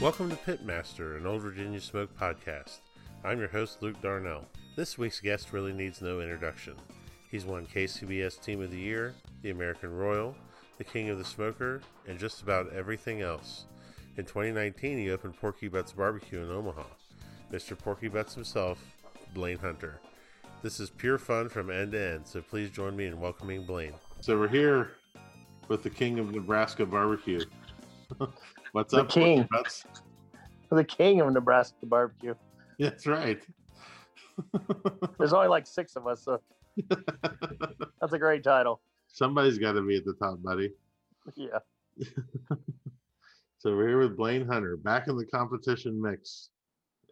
[0.00, 2.78] Welcome to Pitmaster, an Old Virginia Smoke podcast.
[3.22, 4.46] I'm your host, Luke Darnell.
[4.74, 6.72] This week's guest really needs no introduction.
[7.30, 10.34] He's won KCBS Team of the Year, the American Royal,
[10.78, 13.66] the King of the Smoker, and just about everything else.
[14.16, 16.86] In 2019, he opened Porky Butts Barbecue in Omaha.
[17.52, 17.76] Mr.
[17.76, 18.82] Porky Butts himself,
[19.34, 20.00] Blaine Hunter.
[20.62, 23.92] This is pure fun from end to end, so please join me in welcoming Blaine.
[24.22, 24.92] So we're here
[25.68, 27.44] with the King of Nebraska Barbecue.
[28.72, 29.46] What's The up, king.
[29.50, 29.84] Butts?
[30.70, 32.34] the king of Nebraska barbecue.
[32.78, 33.40] That's right.
[35.18, 36.40] There's only like six of us, so
[38.00, 38.80] that's a great title.
[39.08, 40.72] Somebody's got to be at the top, buddy.
[41.34, 41.58] Yeah.
[43.58, 46.48] So we're here with Blaine Hunter, back in the competition mix.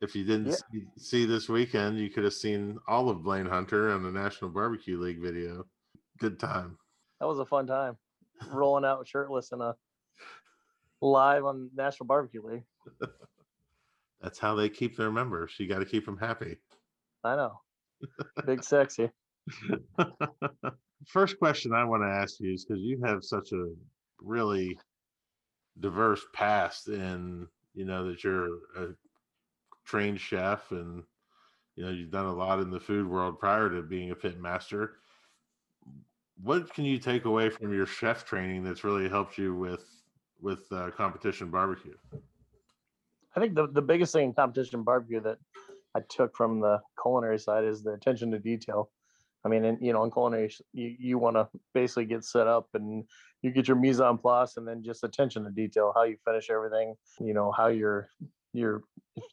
[0.00, 0.54] If you didn't Yeah.
[0.72, 4.50] see, see this weekend, you could have seen all of Blaine Hunter on the National
[4.50, 5.66] Barbecue League video.
[6.19, 6.78] Good time.
[7.20, 7.98] That was a fun time.
[8.50, 9.75] Rolling out shirtless in a
[11.00, 12.64] live on National Barbecue League.
[14.20, 15.54] That's how they keep their members.
[15.58, 16.56] You got to keep them happy.
[17.24, 17.60] I know.
[18.46, 19.10] Big sexy.
[21.06, 23.66] First question I want to ask you is because you have such a
[24.20, 24.78] really
[25.80, 28.88] diverse past, and you know that you're a
[29.84, 31.02] trained chef, and
[31.76, 34.41] you know you've done a lot in the food world prior to being a pit
[34.41, 34.96] master.
[36.42, 39.84] What can you take away from your chef training that's really helped you with
[40.41, 41.94] with uh, competition barbecue?
[43.36, 45.39] I think the, the biggest thing in competition barbecue that
[45.94, 48.91] I took from the culinary side is the attention to detail.
[49.44, 52.66] I mean, in, you know, in culinary, you, you want to basically get set up
[52.75, 53.05] and
[53.42, 56.50] you get your mise en place and then just attention to detail, how you finish
[56.50, 58.09] everything, you know, how you're,
[58.53, 58.83] you're,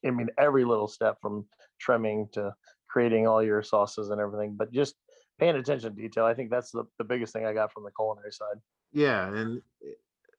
[0.06, 1.46] I mean, every little step from
[1.80, 2.54] trimming to
[2.88, 4.96] creating all your sauces and everything, but just
[5.40, 6.26] paying attention to detail.
[6.26, 8.58] I think that's the, the biggest thing I got from the culinary side.
[8.94, 9.62] Yeah, and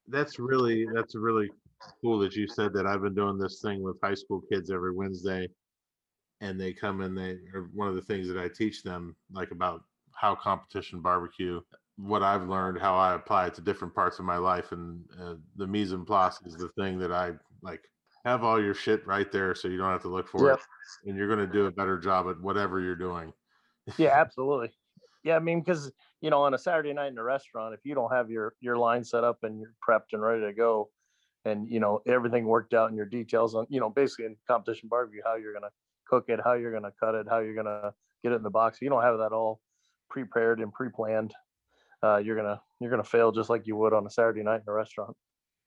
[0.09, 1.51] that's really that's really
[2.03, 2.87] cool that you said that.
[2.87, 5.49] I've been doing this thing with high school kids every Wednesday,
[6.41, 9.51] and they come and they are one of the things that I teach them, like
[9.51, 9.83] about
[10.15, 11.61] how competition barbecue,
[11.97, 15.35] what I've learned, how I apply it to different parts of my life, and uh,
[15.57, 17.83] the mise en place is the thing that I like.
[18.25, 20.59] Have all your shit right there, so you don't have to look for Yep.
[20.59, 23.33] it, and you're going to do a better job at whatever you're doing.
[23.99, 24.73] Yeah, absolutely.
[25.23, 27.95] Yeah, I mean, because you know, on a Saturday night in a restaurant, if you
[27.95, 30.91] don't have your your line set up and you're prepped and ready to go,
[31.45, 34.89] and you know everything worked out and your details on, you know, basically in competition
[34.89, 35.71] barbecue, how you're gonna
[36.09, 38.79] cook it, how you're gonna cut it, how you're gonna get it in the box.
[38.79, 39.61] If you don't have that all
[40.09, 41.33] prepared and pre-planned,
[42.03, 44.69] uh, you're gonna you're gonna fail just like you would on a Saturday night in
[44.69, 45.17] a restaurant.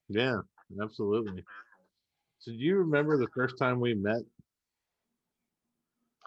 [0.08, 0.40] Yeah,
[0.82, 1.44] absolutely.
[2.40, 4.22] So, do you remember the first time we met?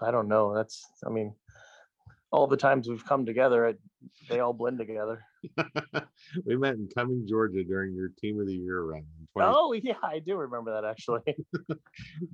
[0.01, 0.53] I don't know.
[0.53, 1.33] That's I mean,
[2.33, 3.79] all the times we've come together, it,
[4.27, 5.23] they all blend together.
[6.45, 9.05] we met in Cumming, Georgia during your team of the year run.
[9.33, 11.21] 20 Oh yeah, I do remember that actually.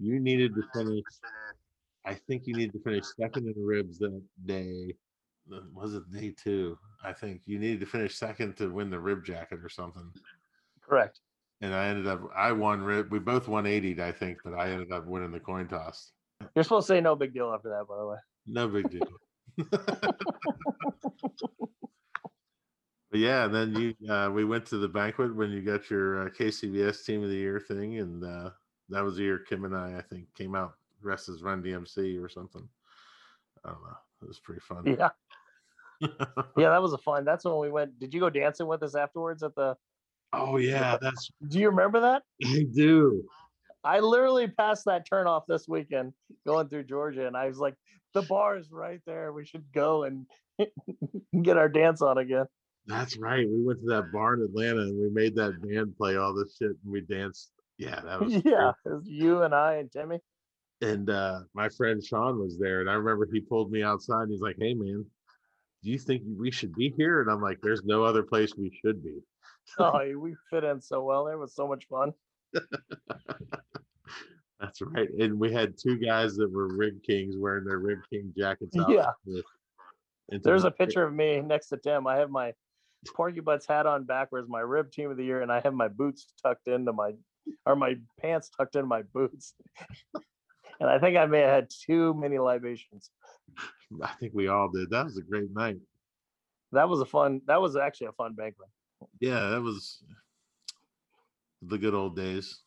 [0.01, 1.03] You needed to finish,
[2.05, 4.95] I think you needed to finish second in the ribs that day.
[5.73, 6.77] Was it day two?
[7.03, 10.09] I think you needed to finish second to win the rib jacket or something.
[10.81, 11.19] Correct.
[11.61, 13.11] And I ended up, I won rib.
[13.11, 16.13] We both won 80, I think, but I ended up winning the coin toss.
[16.55, 18.17] You're supposed to say no big deal after that, by the way.
[18.47, 19.07] No big deal.
[23.11, 26.27] But yeah, and then you uh, we went to the banquet when you got your
[26.27, 28.51] uh, KCBS Team of the Year thing, and uh,
[28.89, 32.23] that was the year Kim and I, I think, came out dressed as Run DMC
[32.23, 32.67] or something.
[33.65, 33.97] I don't know.
[34.21, 34.83] It was pretty fun.
[34.85, 35.09] Yeah.
[36.55, 37.25] Yeah, that was a fun.
[37.25, 37.99] That's when we went.
[37.99, 39.75] Did you go dancing with us afterwards at the
[40.31, 42.23] oh yeah, that's do you remember that?
[42.45, 43.25] I do.
[43.83, 46.13] I literally passed that turn off this weekend
[46.45, 47.75] going through Georgia and I was like,
[48.13, 49.31] the bar is right there.
[49.31, 50.25] We should go and
[51.43, 52.45] get our dance on again.
[52.87, 53.47] That's right.
[53.47, 56.57] We went to that bar in Atlanta and we made that band play all this
[56.57, 57.51] shit and we danced.
[57.77, 58.71] Yeah, that was Yeah.
[58.85, 60.19] It was you and I and Timmy.
[60.81, 64.31] and uh my friend Sean was there and I remember he pulled me outside and
[64.31, 65.05] he's like, Hey man,
[65.83, 67.21] do you think we should be here?
[67.21, 69.19] And I'm like, There's no other place we should be.
[69.77, 71.27] Oh, we fit in so well.
[71.27, 72.11] It was so much fun.
[74.59, 75.09] That's right.
[75.19, 78.89] And we had two guys that were Rib Kings wearing their Rib King jackets out.
[78.89, 79.11] Yeah.
[79.25, 79.45] with-
[80.43, 82.05] There's a picture of me next to Tim.
[82.07, 82.53] I have my
[83.15, 85.87] Porky Butts hat on backwards, my rib team of the year, and I have my
[85.87, 87.13] boots tucked into my
[87.65, 89.53] or my pants tucked into my boots.
[90.81, 93.09] and I think I may have had too many libations.
[94.03, 94.89] I think we all did.
[94.89, 95.77] That was a great night.
[96.73, 97.41] That was a fun.
[97.47, 98.67] That was actually a fun banquet.
[99.21, 100.03] Yeah, that was
[101.61, 102.59] the good old days.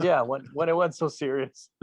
[0.00, 1.68] Yeah, when when it went so serious.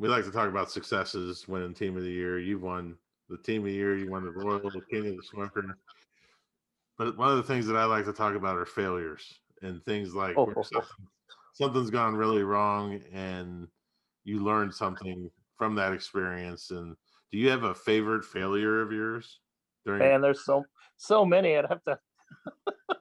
[0.00, 2.38] We like to talk about successes, winning team of the year.
[2.38, 2.96] You've won
[3.28, 5.76] the team of the year, you won the Royal, the King of the Swimmer.
[6.96, 9.40] But one of the things that I like to talk about are failures.
[9.60, 10.62] and things like oh, oh.
[10.62, 11.06] something,
[11.52, 13.68] something's gone really wrong and
[14.24, 16.70] you learned something from that experience.
[16.70, 16.96] And
[17.30, 19.40] do you have a favorite failure of yours
[19.84, 19.98] during?
[19.98, 20.64] Man, there's so
[20.96, 21.58] so many.
[21.58, 21.98] I'd have to.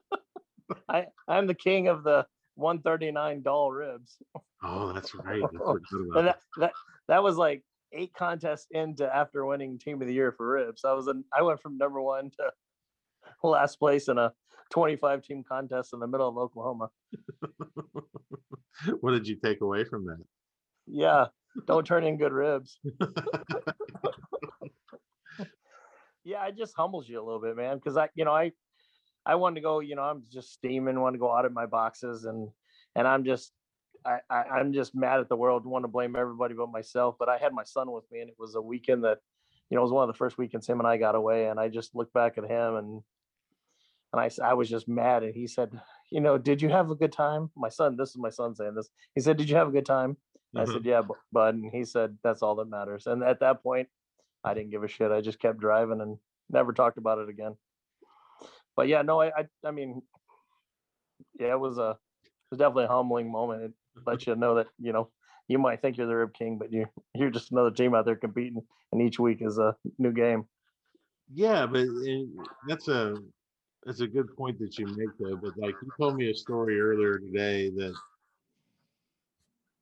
[0.89, 2.25] I I'm the king of the
[2.55, 4.17] 139 doll ribs.
[4.63, 5.41] Oh, that's right.
[5.43, 6.39] I forgot about And that.
[6.57, 6.73] that,
[7.07, 7.63] that was like
[7.93, 10.83] eight contests into after winning team of the year for ribs.
[10.83, 11.23] I was in.
[11.33, 12.51] I went from number one to
[13.47, 14.33] last place in a
[14.71, 16.89] 25 team contest in the middle of Oklahoma.
[18.99, 20.23] what did you take away from that?
[20.85, 21.27] Yeah,
[21.65, 22.79] don't turn in good ribs.
[26.23, 27.77] yeah, it just humbles you a little bit, man.
[27.77, 28.51] Because I, you know, I,
[29.29, 29.79] I wanted to go.
[29.79, 32.49] You know, I'm just steaming, want to go out of my boxes, and
[32.95, 33.51] and I'm just,
[34.03, 35.65] I, I, I'm just mad at the world.
[35.65, 37.15] Want to blame everybody but myself.
[37.19, 39.19] But I had my son with me, and it was a weekend that,
[39.69, 41.59] you know, it was one of the first weekends him and I got away, and
[41.59, 43.03] I just looked back at him and.
[44.11, 45.69] And I, I was just mad, and he said,
[46.11, 48.73] "You know, did you have a good time?" My son, this is my son saying
[48.73, 48.89] this.
[49.13, 50.17] He said, "Did you have a good time?"
[50.55, 50.73] I Mhm.
[50.73, 53.87] said, "Yeah, bu- bud," and he said, "That's all that matters." And at that point,
[54.43, 55.11] I didn't give a shit.
[55.11, 56.17] I just kept driving and
[56.49, 57.55] never talked about it again.
[58.79, 60.01] But yeah, no, I, I, I mean,
[61.37, 63.61] yeah, it was a, it was definitely a humbling moment.
[63.63, 63.73] It
[64.07, 65.09] lets you know that you know
[65.49, 68.15] you might think you're the rib king, but you you're just another team out there
[68.15, 68.61] competing,
[68.93, 70.45] and each week is a new game.
[71.33, 73.17] Yeah, but uh, that's a
[73.83, 75.35] that's a good point that you make though.
[75.35, 77.95] But like you told me a story earlier today that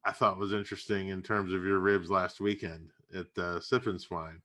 [0.06, 4.42] I thought was interesting in terms of your ribs last weekend at uh, and Swine,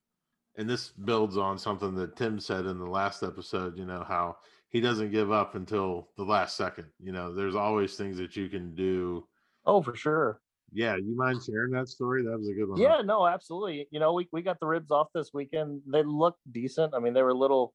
[0.56, 3.78] and this builds on something that Tim said in the last episode.
[3.78, 4.36] You know how
[4.68, 6.86] he doesn't give up until the last second.
[7.02, 9.26] You know, there's always things that you can do.
[9.64, 10.40] Oh, for sure.
[10.72, 12.22] Yeah, you mind sharing that story?
[12.22, 12.80] That was a good one.
[12.80, 13.86] Yeah, no, absolutely.
[13.90, 15.82] You know, we, we got the ribs off this weekend.
[15.86, 16.94] They looked decent.
[16.94, 17.74] I mean, they were a little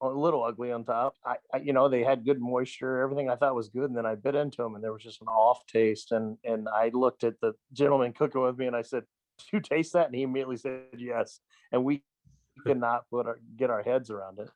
[0.00, 1.14] a little ugly on top.
[1.24, 3.00] I, I you know, they had good moisture.
[3.00, 5.20] Everything I thought was good, and then I bit into them, and there was just
[5.20, 6.12] an off taste.
[6.12, 9.04] And and I looked at the gentleman cooking with me, and I said,
[9.38, 11.40] "Do you taste that?" And he immediately said, "Yes."
[11.72, 12.02] And we
[12.64, 14.50] could not put our get our heads around it.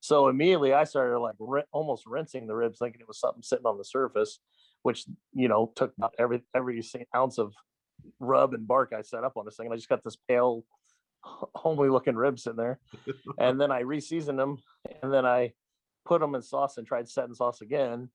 [0.00, 1.36] So immediately I started like
[1.72, 4.40] almost rinsing the ribs, thinking it was something sitting on the surface,
[4.82, 6.82] which you know took about every every
[7.14, 7.54] ounce of
[8.18, 9.66] rub and bark I set up on this thing.
[9.66, 10.64] And I just got this pale,
[11.22, 12.80] homely looking ribs in there.
[13.38, 14.58] and then I re-seasoned them
[15.02, 15.52] and then I
[16.04, 18.10] put them in sauce and tried setting sauce again.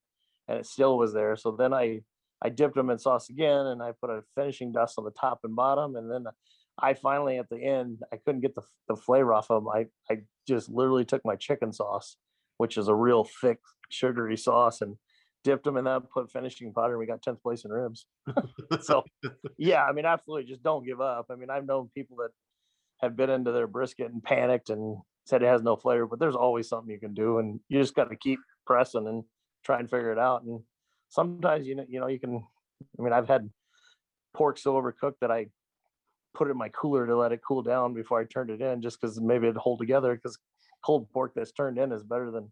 [0.50, 1.36] And it still was there.
[1.36, 2.02] So then I
[2.42, 5.40] I dipped them in sauce again and I put a finishing dust on the top
[5.44, 5.96] and bottom.
[5.96, 6.26] And then
[6.80, 9.72] I finally at the end, I couldn't get the, the flavor off of them.
[9.74, 12.18] I, I just literally took my chicken sauce,
[12.58, 13.60] which is a real thick,
[13.90, 14.96] sugary sauce, and
[15.44, 18.06] dipped them in that, put finishing powder, and we got 10th place in ribs.
[18.82, 19.04] so
[19.58, 21.28] yeah, I mean, absolutely, just don't give up.
[21.32, 22.32] I mean, I've known people that
[23.02, 26.36] have been into their brisket and panicked and said it has no flavor, but there's
[26.36, 29.24] always something you can do, and you just got to keep pressing and
[29.66, 30.44] try and figure it out.
[30.44, 30.62] And
[31.10, 32.44] sometimes you know, you know, you can.
[33.00, 33.50] I mean, I've had
[34.36, 35.48] pork so overcooked that I
[36.38, 38.82] put it in my cooler to let it cool down before I turned it in,
[38.82, 40.16] just because maybe it'd hold together.
[40.16, 40.38] Because
[40.86, 42.52] cold pork that's turned in is better than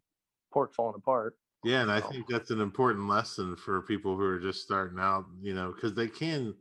[0.51, 1.37] pork falling apart.
[1.63, 4.99] Yeah, and I So- think that's an important lesson for people who are just starting
[4.99, 6.55] out, you know, because they can,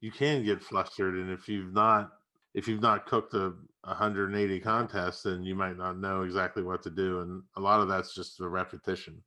[0.00, 2.12] you can get flustered, and if you've not,
[2.54, 6.90] if you've not cooked a 180 contest, then you might not know exactly what to
[6.90, 9.22] do, and a lot of that's just the repetition.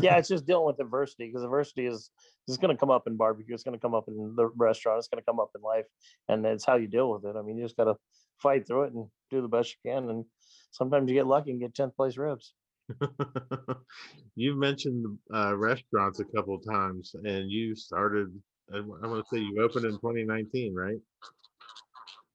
[0.00, 2.10] Yeah, it's just dealing with adversity because adversity is
[2.48, 3.54] is going to come up in barbecue.
[3.54, 4.98] It's going to come up in the restaurant.
[4.98, 5.86] It's going to come up in life,
[6.28, 7.36] and it's how you deal with it.
[7.36, 7.94] I mean, you just got to
[8.38, 10.08] fight through it and do the best you can.
[10.10, 10.24] And
[10.70, 12.54] sometimes you get lucky and get tenth place ribs.
[14.36, 18.28] You've mentioned uh, restaurants a couple of times, and you started.
[18.72, 20.96] I want to say you opened in 2019, right?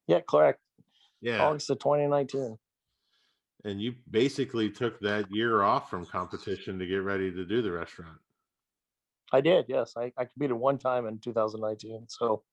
[0.07, 0.59] Yeah, correct.
[1.21, 2.57] Yeah, August of 2019.
[3.65, 7.71] And you basically took that year off from competition to get ready to do the
[7.71, 8.17] restaurant.
[9.31, 9.65] I did.
[9.67, 12.05] Yes, I, I competed one time in 2019.
[12.07, 12.43] So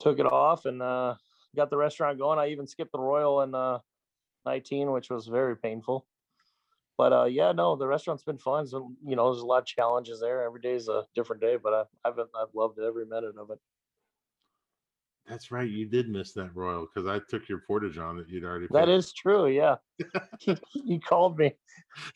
[0.00, 1.14] took it off and uh,
[1.54, 2.38] got the restaurant going.
[2.38, 3.78] I even skipped the Royal in uh,
[4.46, 6.06] 19, which was very painful.
[6.96, 8.66] But uh, yeah, no, the restaurant's been fun.
[8.66, 10.42] So you know, there's a lot of challenges there.
[10.42, 13.58] Every day is a different day, but I, I've I've loved every minute of it.
[15.28, 15.68] That's right.
[15.68, 18.66] You did miss that royal because I took your Porta John that you'd already.
[18.70, 19.48] That is true.
[19.48, 19.76] Yeah,
[20.74, 21.52] you called me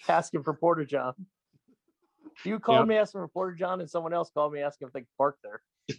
[0.08, 1.14] asking for Porta John.
[2.44, 5.00] You called me asking for Porta John, and someone else called me asking if they
[5.00, 5.62] could park there.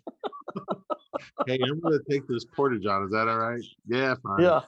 [1.46, 3.04] Hey, I'm going to take this Porta John.
[3.04, 3.62] Is that all right?
[3.86, 4.42] Yeah, fine.
[4.42, 4.62] Yeah,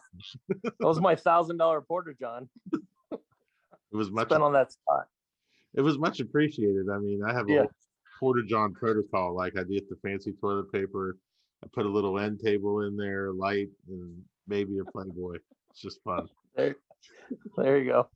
[0.64, 2.50] that was my thousand dollar Porta John.
[2.74, 3.20] It
[3.92, 4.28] was much.
[4.28, 5.06] Spent on that spot.
[5.74, 6.88] It was much appreciated.
[6.92, 7.60] I mean, I have a Yeah.
[7.60, 7.72] whole
[8.20, 9.34] Porta John protocol.
[9.34, 11.18] Like I get the fancy toilet paper.
[11.63, 15.38] I put a little end table in there, light, and maybe a Playboy.
[15.70, 16.27] It's just fun.
[16.56, 16.75] There,
[17.58, 18.10] there you go.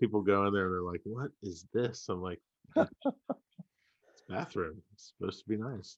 [0.00, 2.40] People go in there and they're like, "What is this?" I'm like,
[2.76, 2.90] It's
[4.28, 4.82] bathroom.
[4.94, 5.96] It's supposed to be nice.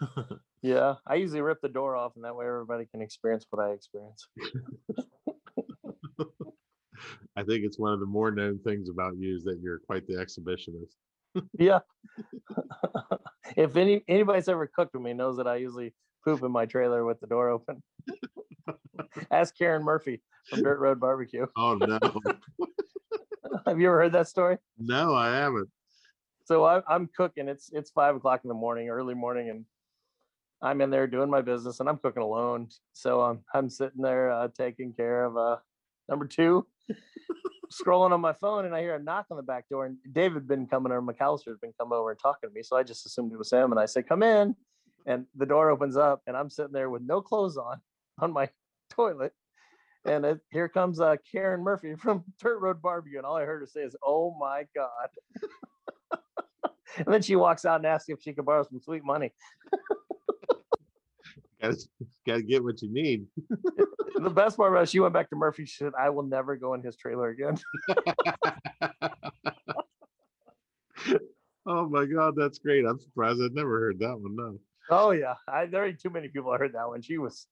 [0.64, 3.72] Yeah, I usually rip the door off, and that way everybody can experience what I
[3.72, 4.26] experience.
[7.36, 10.06] I think it's one of the more known things about you is that you're quite
[10.06, 10.94] the exhibitionist.
[11.58, 11.80] Yeah.
[13.56, 17.04] if any anybody's ever cooked with me knows that I usually poop in my trailer
[17.04, 17.82] with the door open.
[19.30, 21.46] Ask Karen Murphy from Dirt Road Barbecue.
[21.56, 21.98] Oh no,
[23.66, 24.58] Have you ever heard that story?
[24.78, 25.68] no, I haven't.
[26.44, 27.48] So I, I'm cooking.
[27.48, 29.64] It's it's five o'clock in the morning, early morning, and
[30.62, 32.68] I'm in there doing my business, and I'm cooking alone.
[32.92, 35.56] So I'm I'm sitting there uh, taking care of uh,
[36.08, 36.66] number two,
[37.74, 39.86] scrolling on my phone, and I hear a knock on the back door.
[39.86, 42.62] And David had been coming, or McAllister's been coming over and talking to me.
[42.62, 44.54] So I just assumed it was him, and I say, "Come in,"
[45.06, 47.80] and the door opens up, and I'm sitting there with no clothes on
[48.20, 48.48] on my
[48.90, 49.32] toilet.
[50.06, 53.60] And it, here comes uh, Karen Murphy from Dirt Road Barbecue, and all I heard
[53.60, 55.08] her say is, "Oh my god!"
[56.98, 59.32] and then she walks out and asks if she could borrow some sweet money.
[61.64, 61.76] Gotta,
[62.26, 63.26] gotta get what you need.
[64.16, 65.66] The best part about it, she went back to Murphy.
[65.66, 67.58] She said, "I will never go in his trailer again."
[71.66, 72.86] oh my god, that's great.
[72.86, 74.36] I'm surprised I've never heard that one.
[74.36, 74.56] No.
[74.88, 77.02] oh yeah, I, there ain't too many people that heard that one.
[77.02, 77.48] She was.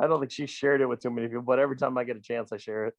[0.00, 2.16] I don't think she shared it with too many people, but every time I get
[2.16, 2.94] a chance, I share it.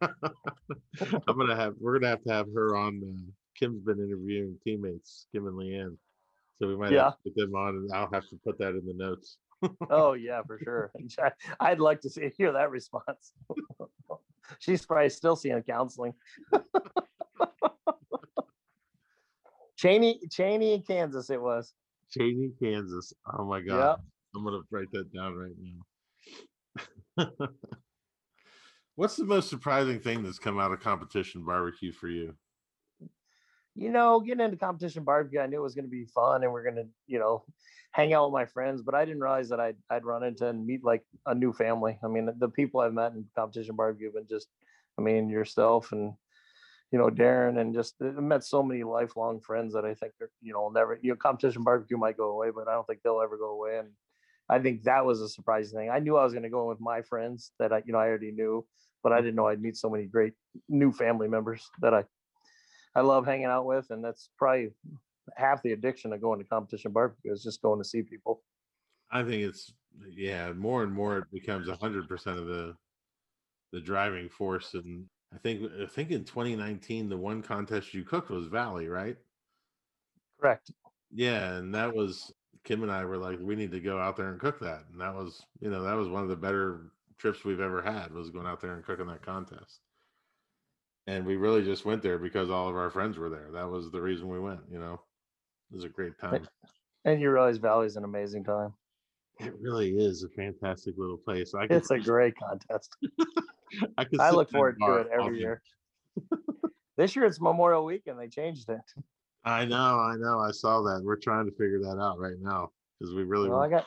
[0.00, 3.02] I'm gonna have we're gonna have to have her on.
[3.04, 5.96] Uh, Kim's been interviewing teammates, Kim and Leanne,
[6.60, 7.04] so we might Yeah.
[7.04, 9.38] have to put them on, and I'll have to put that in the notes.
[9.90, 10.92] Oh yeah, for sure.
[11.60, 13.32] I'd like to see hear that response.
[14.58, 16.14] She's probably still seeing counseling.
[19.76, 21.30] Cheney, Cheney, Kansas.
[21.30, 21.72] It was.
[22.10, 23.12] Cheney, Kansas.
[23.38, 23.96] Oh my god, Yeah.
[24.34, 25.54] I'm gonna write that down right
[27.16, 27.46] now.
[28.96, 32.34] What's the most surprising thing that's come out of competition barbecue for you?
[33.80, 36.52] You know, getting into competition barbecue, I knew it was going to be fun and
[36.52, 37.44] we're going to, you know,
[37.92, 40.66] hang out with my friends, but I didn't realize that I'd, I'd run into and
[40.66, 41.98] meet like a new family.
[42.04, 44.48] I mean, the people I've met in competition barbecue have been just,
[44.98, 46.12] I mean, yourself and,
[46.92, 50.12] you know, Darren and just uh, I met so many lifelong friends that I think
[50.20, 53.00] are, you know, never, you know, competition barbecue might go away, but I don't think
[53.02, 53.78] they'll ever go away.
[53.78, 53.88] And
[54.48, 55.90] I think that was a surprising thing.
[55.90, 57.98] I knew I was going to go in with my friends that I, you know,
[57.98, 58.66] I already knew,
[59.02, 59.22] but I mm.
[59.22, 60.34] didn't know I'd meet so many great
[60.68, 62.04] new family members that I
[62.94, 64.70] I love hanging out with, and that's probably
[65.36, 68.42] half the addiction of going to competition barbecue is just going to see people.
[69.10, 69.72] I think it's
[70.10, 72.74] yeah, more and more it becomes a hundred percent of the
[73.72, 74.74] the driving force.
[74.74, 79.16] And I think I think in 2019 the one contest you cooked was Valley, right?
[80.40, 80.70] Correct.
[81.12, 82.32] Yeah, and that was
[82.64, 84.84] Kim and I were like, we need to go out there and cook that.
[84.92, 88.12] And that was, you know, that was one of the better trips we've ever had
[88.12, 89.80] was going out there and cooking that contest.
[91.06, 93.48] And we really just went there because all of our friends were there.
[93.52, 95.00] That was the reason we went, you know.
[95.70, 96.46] It was a great time.
[97.04, 98.74] And you realize Valley's an amazing time.
[99.38, 101.54] It really is a fantastic little place.
[101.54, 102.94] I It's a great contest.
[103.96, 105.34] I, could I look forward to it every often.
[105.36, 105.62] year.
[106.98, 108.80] this year it's Memorial Week and they changed it.
[109.44, 110.40] I know, I know.
[110.40, 111.02] I saw that.
[111.02, 113.86] We're trying to figure that out right now because we really Well, I got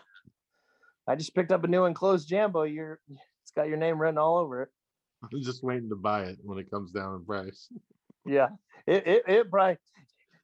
[1.08, 2.64] I just picked up a new enclosed Jambo.
[2.64, 3.00] You're
[3.44, 4.70] it's got your name written all over it.
[5.34, 7.70] I'm just waiting to buy it when it comes down in price.
[8.26, 8.48] Yeah.
[8.88, 9.76] It it, it probably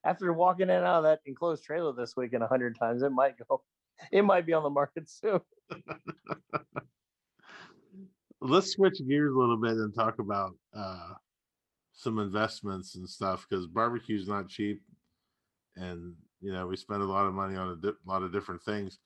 [0.04, 3.10] after walking in and out of that enclosed trailer this weekend a hundred times, it
[3.10, 3.64] might go
[4.12, 5.40] it might be on the market soon.
[8.42, 11.14] let's switch gears a little bit and talk about uh
[11.94, 14.82] some investments and stuff because barbecue's not cheap
[15.76, 18.62] and you know we spend a lot of money on a di- lot of different
[18.64, 19.00] things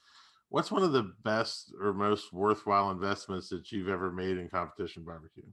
[0.49, 5.03] what's one of the best or most worthwhile investments that you've ever made in competition
[5.03, 5.43] barbecue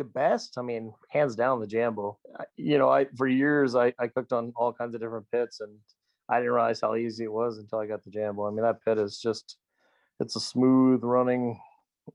[0.00, 2.18] the best i mean hands down the jambo
[2.56, 5.76] you know i for years I, I cooked on all kinds of different pits and
[6.30, 8.82] i didn't realize how easy it was until i got the jambo i mean that
[8.82, 9.58] pit is just
[10.18, 11.60] it's a smooth running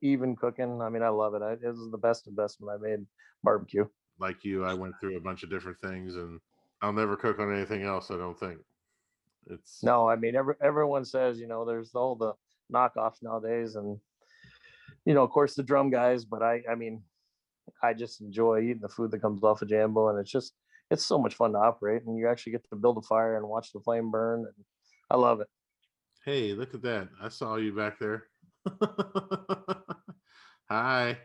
[0.01, 0.81] even cooking.
[0.81, 1.43] I mean i love it.
[1.43, 3.05] I, it was the best investment i made
[3.43, 3.85] barbecue.
[4.19, 6.39] Like you i went through a bunch of different things and
[6.81, 8.61] i'll never cook on anything else i don't think.
[9.47, 12.33] It's no i mean every, everyone says you know there's all the
[12.73, 13.99] knockoffs nowadays and
[15.05, 17.03] you know of course the drum guys but i i mean
[17.83, 20.53] i just enjoy eating the food that comes off a jambo and it's just
[20.91, 23.47] it's so much fun to operate and you actually get to build a fire and
[23.47, 24.65] watch the flame burn and
[25.09, 25.47] i love it.
[26.23, 27.09] Hey look at that.
[27.21, 28.23] I saw you back there.
[30.69, 31.17] Hi.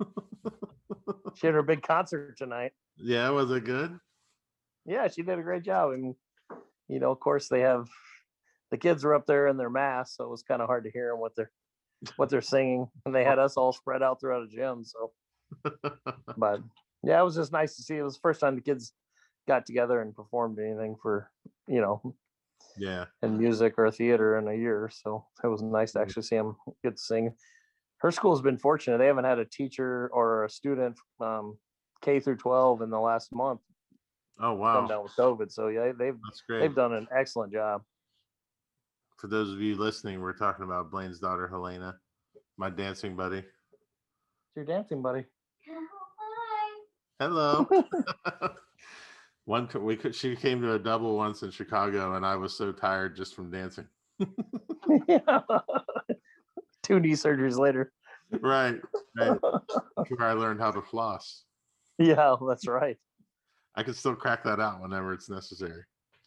[1.36, 2.72] She had her big concert tonight.
[2.96, 3.98] Yeah was it good?
[4.86, 6.14] Yeah she did a great job and
[6.88, 7.88] you know of course they have
[8.70, 10.90] the kids were up there in their masks so it was kind of hard to
[10.90, 11.50] hear them what they're
[12.16, 15.12] what they're singing and they had us all spread out throughout a gym so
[16.36, 16.60] but
[17.02, 17.96] yeah, it was just nice to see.
[17.96, 18.92] It was the first time the kids
[19.46, 21.30] got together and performed anything for
[21.68, 22.16] you know
[22.76, 23.06] Yeah.
[23.22, 24.90] and music or theater in a year.
[24.92, 26.02] So it was nice to Mhm.
[26.02, 27.36] actually see them get to sing.
[27.98, 31.58] Her school's been fortunate; they haven't had a teacher or a student um,
[32.02, 33.60] K through 12 in the last month
[34.38, 34.80] Oh wow.
[34.80, 35.50] come down with COVID.
[35.52, 36.60] So yeah, they've That's great.
[36.60, 37.82] they've done an excellent job.
[39.16, 42.00] For those of you listening, we're talking about Blaine's daughter Helena,
[42.56, 43.44] my dancing buddy.
[44.54, 45.24] You're dancing, buddy.
[47.20, 47.68] Hello.
[49.44, 52.72] One we could she came to a double once in Chicago and I was so
[52.72, 53.86] tired just from dancing.
[56.82, 57.92] Two knee surgeries later.
[58.40, 58.80] Right.
[59.16, 59.38] Right.
[60.08, 61.44] Where I learned how to floss.
[61.98, 62.96] yeah, that's right.
[63.76, 65.82] I can still crack that out whenever it's necessary.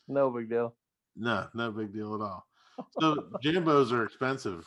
[0.08, 0.76] No big deal.
[1.16, 2.46] No, no big deal at all.
[3.00, 4.66] So jambos are expensive,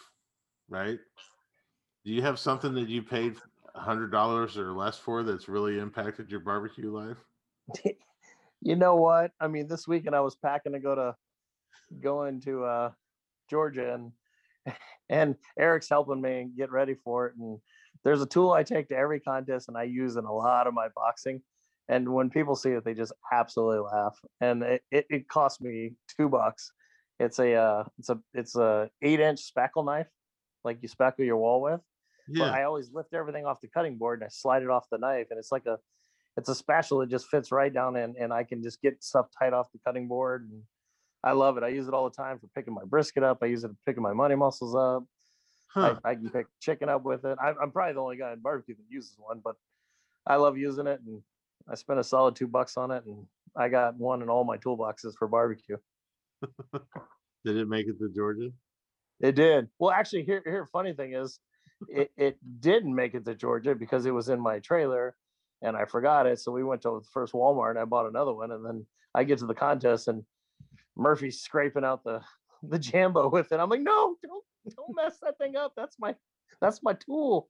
[0.68, 0.98] right?
[2.04, 3.36] Do you have something that you paid
[3.74, 7.18] hundred dollars or less for that's really impacted your barbecue life?
[8.60, 9.32] you know what?
[9.40, 11.14] I mean, this weekend I was packing to go to
[12.00, 12.90] going to uh
[13.48, 14.12] Georgia and
[15.08, 17.34] and Eric's helping me get ready for it.
[17.36, 17.58] And
[18.04, 20.74] there's a tool I take to every contest and I use in a lot of
[20.74, 21.42] my boxing.
[21.88, 24.16] And when people see it, they just absolutely laugh.
[24.40, 26.70] And it, it, it cost me two bucks.
[27.18, 30.06] It's a uh it's a it's a eight inch spackle knife,
[30.64, 31.80] like you spackle your wall with.
[32.30, 32.52] But Yeah.
[32.52, 35.28] I always lift everything off the cutting board and I slide it off the knife,
[35.30, 35.78] and it's like a,
[36.36, 39.26] it's a spatula that just fits right down in, and I can just get stuff
[39.36, 40.62] tight off the cutting board, and
[41.24, 41.64] I love it.
[41.64, 43.38] I use it all the time for picking my brisket up.
[43.42, 45.04] I use it for picking my money muscles up.
[45.68, 45.96] Huh.
[46.04, 47.38] I, I can pick chicken up with it.
[47.40, 49.56] I, I'm probably the only guy in barbecue that uses one, but
[50.26, 51.22] I love using it, and
[51.68, 54.56] I spent a solid two bucks on it, and I got one in all my
[54.56, 55.76] toolboxes for barbecue.
[57.44, 58.50] Did it make it to Georgia?
[59.20, 59.68] It did.
[59.78, 61.38] Well, actually, here, here, funny thing is,
[61.88, 65.16] it, it didn't make it to Georgia because it was in my trailer,
[65.62, 66.38] and I forgot it.
[66.40, 69.24] So we went to the first Walmart and I bought another one, and then I
[69.24, 70.24] get to the contest and
[70.96, 72.20] Murphy's scraping out the
[72.62, 73.60] the Jambo with it.
[73.60, 74.44] I'm like, no, don't
[74.76, 75.72] don't mess that thing up.
[75.76, 76.14] That's my
[76.60, 77.48] that's my tool.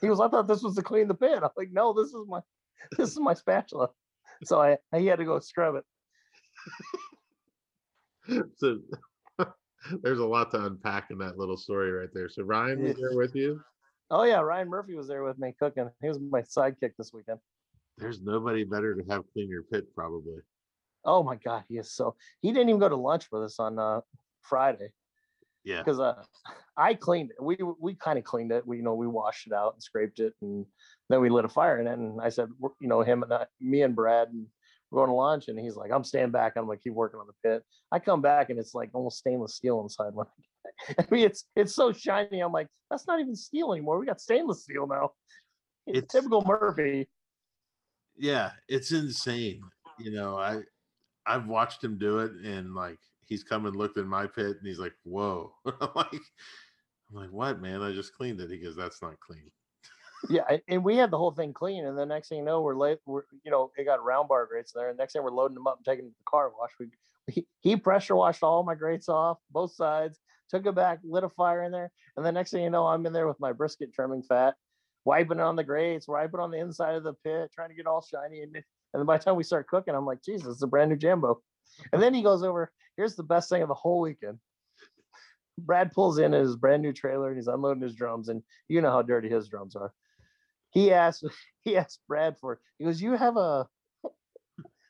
[0.00, 1.40] He goes, I thought this was to clean the pit.
[1.42, 2.40] I'm like, no, this is my
[2.96, 3.90] this is my spatula.
[4.44, 5.84] So I he had to go scrub it.
[8.56, 8.78] so
[10.02, 12.28] there's a lot to unpack in that little story right there.
[12.28, 13.60] So Ryan was there with you.
[14.10, 15.88] Oh yeah, Ryan Murphy was there with me cooking.
[16.02, 17.38] He was my sidekick this weekend.
[17.96, 20.38] There's nobody better to have clean your pit, probably.
[21.04, 23.78] Oh my god, he is so he didn't even go to lunch with us on
[23.78, 24.00] uh
[24.42, 24.90] Friday
[25.64, 25.78] Yeah.
[25.78, 26.22] because uh
[26.76, 27.42] I cleaned it.
[27.42, 28.66] We we kind of cleaned it.
[28.66, 30.66] We you know we washed it out and scraped it and
[31.08, 31.98] then we lit a fire in it.
[31.98, 32.48] And I said,
[32.80, 34.46] you know, him and I, me and Brad and
[34.90, 35.48] we're going to lunch.
[35.48, 36.54] And he's like, I'm staying back.
[36.56, 37.62] I'm like, keep working on the pit.
[37.92, 40.14] I come back and it's like almost stainless steel inside.
[40.14, 42.40] When I, I mean, it's it's so shiny.
[42.40, 43.98] I'm like, that's not even steel anymore.
[43.98, 45.10] We got stainless steel now.
[45.86, 47.08] It's It's- typical Murphy.
[48.16, 49.62] Yeah, it's insane.
[49.98, 50.60] You know, I
[51.26, 54.66] I've watched him do it and like he's come and looked in my pit and
[54.66, 55.52] he's like, whoa.
[55.66, 57.82] I'm like I'm like, what man?
[57.82, 58.50] I just cleaned it.
[58.50, 59.50] He goes, That's not clean.
[60.28, 62.76] Yeah, and we had the whole thing clean, and the next thing you know, we're
[62.76, 62.98] late.
[63.06, 64.90] We're you know, it got round bar grates there.
[64.90, 66.70] And next thing we're loading them up and taking them to the car wash.
[66.78, 66.88] We
[67.26, 70.18] he, he pressure washed all my grates off, both sides,
[70.50, 73.06] took it back, lit a fire in there, and the next thing you know, I'm
[73.06, 74.54] in there with my brisket trimming fat,
[75.04, 77.86] wiping it on the grates, wiping on the inside of the pit, trying to get
[77.86, 78.42] all shiny.
[78.42, 78.64] And, and
[79.00, 81.40] then by the time we start cooking, I'm like, Jesus, it's a brand new Jambo.
[81.92, 82.72] And then he goes over.
[82.96, 84.38] Here's the best thing of the whole weekend.
[85.58, 88.90] Brad pulls in his brand new trailer and he's unloading his drums, and you know
[88.90, 89.92] how dirty his drums are.
[90.70, 91.24] He asked,
[91.62, 93.68] he asked Brad for, he goes, You have a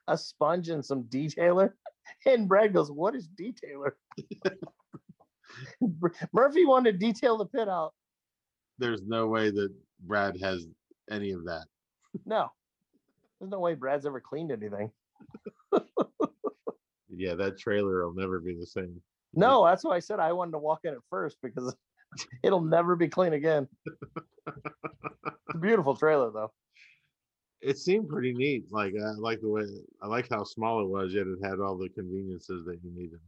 [0.09, 1.73] a sponge and some detailer?
[2.27, 3.93] And Brad goes, What is detailer?
[6.33, 7.95] Murphy wanted to detail the pit out.
[8.79, 10.67] There's no way that Brad has
[11.09, 11.67] any of that.
[12.27, 12.49] No,
[13.39, 14.91] there's no way Brad's ever cleaned anything.
[17.15, 19.01] Yeah, that trailer will never be the same.
[19.35, 21.75] No, that's why I said I wanted to walk in it first because
[22.43, 23.69] it'll never be clean again.
[24.47, 26.53] It's a beautiful trailer though.
[27.61, 28.73] It seemed pretty neat.
[28.73, 29.65] Like I like the way
[30.01, 33.21] I like how small it was, yet it had all the conveniences that you needed.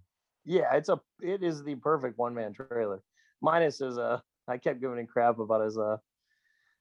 [0.45, 3.03] Yeah, it's a it is the perfect one man trailer.
[3.41, 5.99] Minus is uh I kept giving him crap about his uh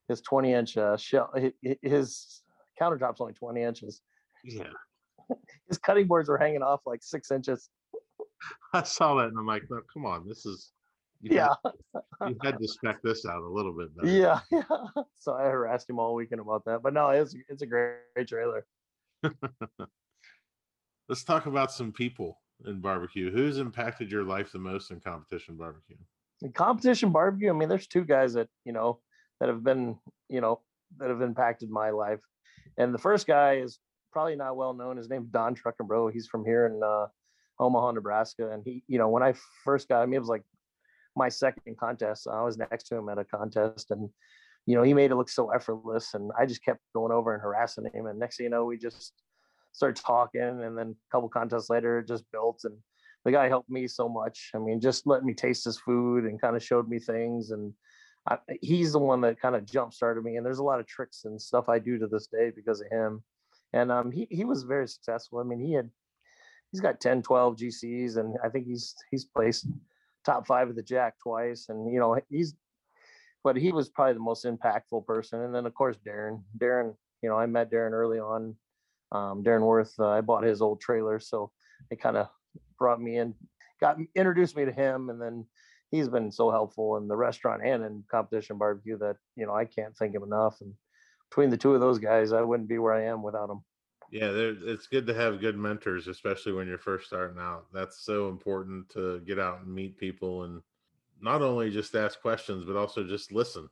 [0.08, 2.42] his 20 inch uh shell hi- hi- his
[2.80, 4.02] countertop's only 20 inches.
[4.44, 4.70] Yeah.
[5.70, 7.70] His cutting boards were hanging off like six inches.
[8.74, 10.74] I saw that and I'm like, no, come on, this is
[11.22, 14.12] you Yeah, had, you had to spec this out a little bit better.
[14.12, 14.64] yeah, yeah.
[15.20, 16.82] So I harassed him all weekend about that.
[16.82, 18.66] But no, it's it's a great, great trailer.
[21.10, 23.32] Let's talk about some people in barbecue.
[23.32, 25.98] Who's impacted your life the most in competition barbecue?
[26.42, 29.00] In competition barbecue, I mean, there's two guys that, you know,
[29.40, 30.62] that have been, you know,
[30.98, 32.20] that have impacted my life.
[32.78, 33.80] And the first guy is
[34.12, 34.98] probably not well known.
[34.98, 36.12] His name's Don Truckenbro.
[36.12, 37.08] He's from here in uh,
[37.60, 38.50] Omaha, Nebraska.
[38.52, 40.44] And he, you know, when I first got him, it was like
[41.16, 42.28] my second contest.
[42.28, 44.10] I was next to him at a contest and,
[44.66, 46.14] you know, he made it look so effortless.
[46.14, 48.06] And I just kept going over and harassing him.
[48.06, 49.14] And next thing you know, we just
[49.72, 50.42] started talking.
[50.42, 52.62] And then a couple contests later, it just built.
[52.64, 52.78] And
[53.26, 54.52] the guy helped me so much.
[54.56, 57.52] I mean, just let me taste his food and kind of showed me things.
[57.52, 57.74] And
[58.30, 60.38] I, he's the one that kind of jump started me.
[60.38, 62.88] And there's a lot of tricks and stuff I do to this day because of
[62.92, 63.24] him.
[63.74, 65.40] And um, he, he was very successful.
[65.40, 65.90] I mean, he had,
[66.72, 69.68] he's got 10, 12 GCs and I think he's, he's placed
[70.26, 71.68] top five of the jack twice.
[71.70, 72.56] And, you know, he's,
[73.44, 75.42] but he was probably the most impactful person.
[75.42, 78.56] And then of course, Darren, Darren, you know, I met Darren early on.
[79.12, 81.20] Um, Darren Worth, uh, I bought his old trailer.
[81.20, 81.52] So
[81.90, 82.30] it kind of
[82.78, 83.34] brought me in,
[83.80, 85.10] got introduced me to him.
[85.10, 85.46] And then
[85.90, 89.66] he's been so helpful in the restaurant and in competition barbecue that, you know, I
[89.66, 90.62] can't thank him enough.
[90.62, 90.74] And
[91.30, 93.64] between the two of those guys, I wouldn't be where I am without them.
[94.12, 97.68] Yeah, it's good to have good mentors, especially when you're first starting out.
[97.74, 100.62] That's so important to get out and meet people and
[101.22, 103.70] not only just ask questions, but also just listen.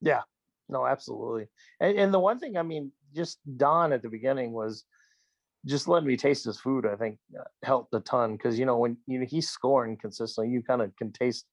[0.00, 0.22] Yeah,
[0.70, 1.48] no, absolutely.
[1.78, 4.84] And, and the one thing, I mean, just Don at the beginning was
[5.66, 6.86] just letting me taste his food.
[6.86, 10.52] I think uh, helped a ton because you know when you know he's scoring consistently,
[10.52, 11.44] you kind of can taste,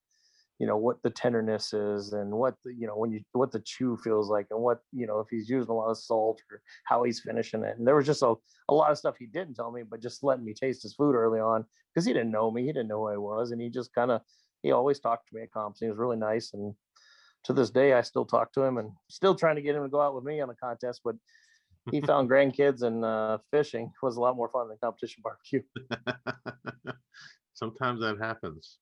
[0.60, 3.62] you know, what the tenderness is and what the you know when you what the
[3.66, 6.62] chew feels like and what you know if he's using a lot of salt or
[6.86, 7.78] how he's finishing it.
[7.78, 8.36] And there was just a,
[8.70, 11.16] a lot of stuff he didn't tell me, but just letting me taste his food
[11.16, 13.70] early on because he didn't know me, he didn't know who I was, and he
[13.70, 14.22] just kind of
[14.62, 15.80] he always talked to me at comps.
[15.80, 16.74] He was really nice and
[17.46, 19.90] to this day, I still talk to him and still trying to get him to
[19.90, 21.16] go out with me on a contest, but
[21.92, 25.62] he found grandkids and uh, fishing was a lot more fun than competition barbecue.
[27.54, 28.78] Sometimes that happens.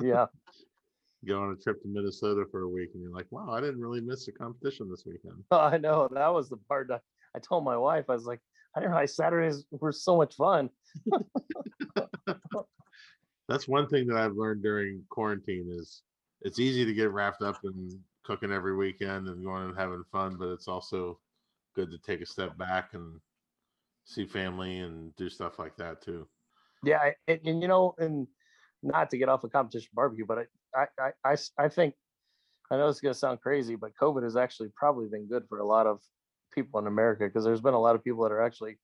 [0.00, 0.26] Yeah,
[1.24, 3.80] Go on a trip to Minnesota for a week and you're like, wow, I didn't
[3.80, 5.42] really miss a competition this weekend.
[5.50, 7.02] I know that was the part that
[7.34, 8.04] I told my wife.
[8.08, 8.40] I was like,
[8.74, 10.68] I didn't realize Saturdays were so much fun.
[13.48, 16.02] That's one thing that I've learned during quarantine is
[16.42, 20.36] it's easy to get wrapped up in cooking every weekend and going and having fun,
[20.38, 21.18] but it's also
[21.74, 23.20] good to take a step back and
[24.04, 26.26] see family and do stuff like that too.
[26.84, 28.26] Yeah, and, and you know, and
[28.82, 30.44] not to get off of competition barbecue, but I,
[30.76, 31.94] I, I, I think
[32.70, 35.66] I know it's gonna sound crazy, but COVID has actually probably been good for a
[35.66, 36.00] lot of
[36.52, 38.78] people in America because there's been a lot of people that are actually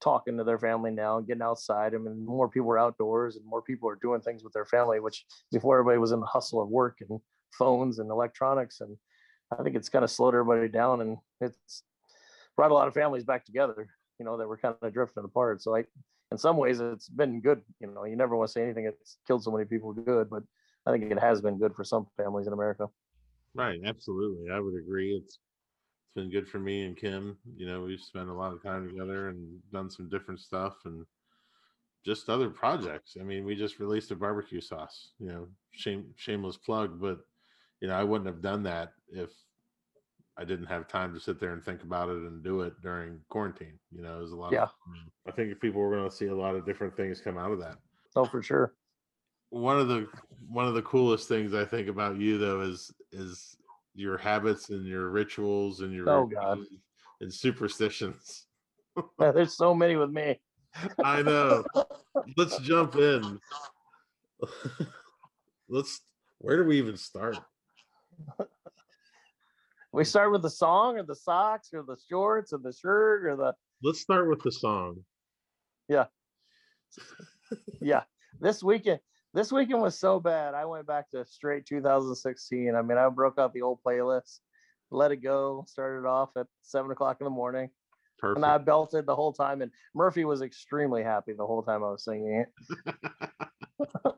[0.00, 1.94] talking to their family now and getting outside.
[1.94, 5.00] I mean, more people are outdoors and more people are doing things with their family,
[5.00, 7.20] which before everybody was in the hustle of work and
[7.52, 8.80] phones and electronics.
[8.80, 8.96] And
[9.56, 11.82] I think it's kind of slowed everybody down and it's
[12.56, 15.62] brought a lot of families back together, you know, that were kind of drifting apart.
[15.62, 15.84] So I,
[16.30, 17.62] in some ways it's been good.
[17.80, 20.42] You know, you never want to say anything that's killed so many people good, but
[20.86, 22.88] I think it has been good for some families in America.
[23.54, 24.50] Right, absolutely.
[24.50, 25.14] I would agree.
[25.16, 25.38] It's
[26.04, 27.38] it's been good for me and Kim.
[27.56, 31.06] You know, we've spent a lot of time together and done some different stuff and
[32.04, 33.16] just other projects.
[33.20, 37.20] I mean, we just released a barbecue sauce, you know, shame shameless plug, but
[37.80, 39.32] you know, I wouldn't have done that if
[40.36, 43.24] I didn't have time to sit there and think about it and do it during
[43.28, 43.78] quarantine.
[43.90, 44.68] You know, it was a lot Yeah.
[44.68, 44.70] of
[45.26, 47.78] I think people were gonna see a lot of different things come out of that
[48.16, 48.74] Oh, for sure.
[49.50, 50.08] One of the
[50.48, 53.56] one of the coolest things I think about you though is is
[53.94, 56.58] your habits and your rituals and your Oh, God.
[57.20, 58.46] and superstitions.
[59.20, 60.40] Yeah, There's so many with me.
[61.04, 61.64] I know.
[62.36, 63.38] Let's jump in.
[65.68, 66.00] Let's
[66.38, 67.36] where do we even start?
[69.92, 73.36] We start with the song or the socks or the shorts or the shirt or
[73.36, 75.04] the Let's start with the song.
[75.88, 76.06] Yeah.
[77.80, 78.02] yeah.
[78.40, 79.00] This weekend,
[79.36, 80.54] this weekend was so bad.
[80.54, 82.74] I went back to straight 2016.
[82.74, 84.40] I mean, I broke out the old playlist,
[84.90, 87.68] let it go, started off at seven o'clock in the morning,
[88.18, 88.38] Perfect.
[88.38, 89.60] and I belted the whole time.
[89.60, 92.94] And Murphy was extremely happy the whole time I was singing it.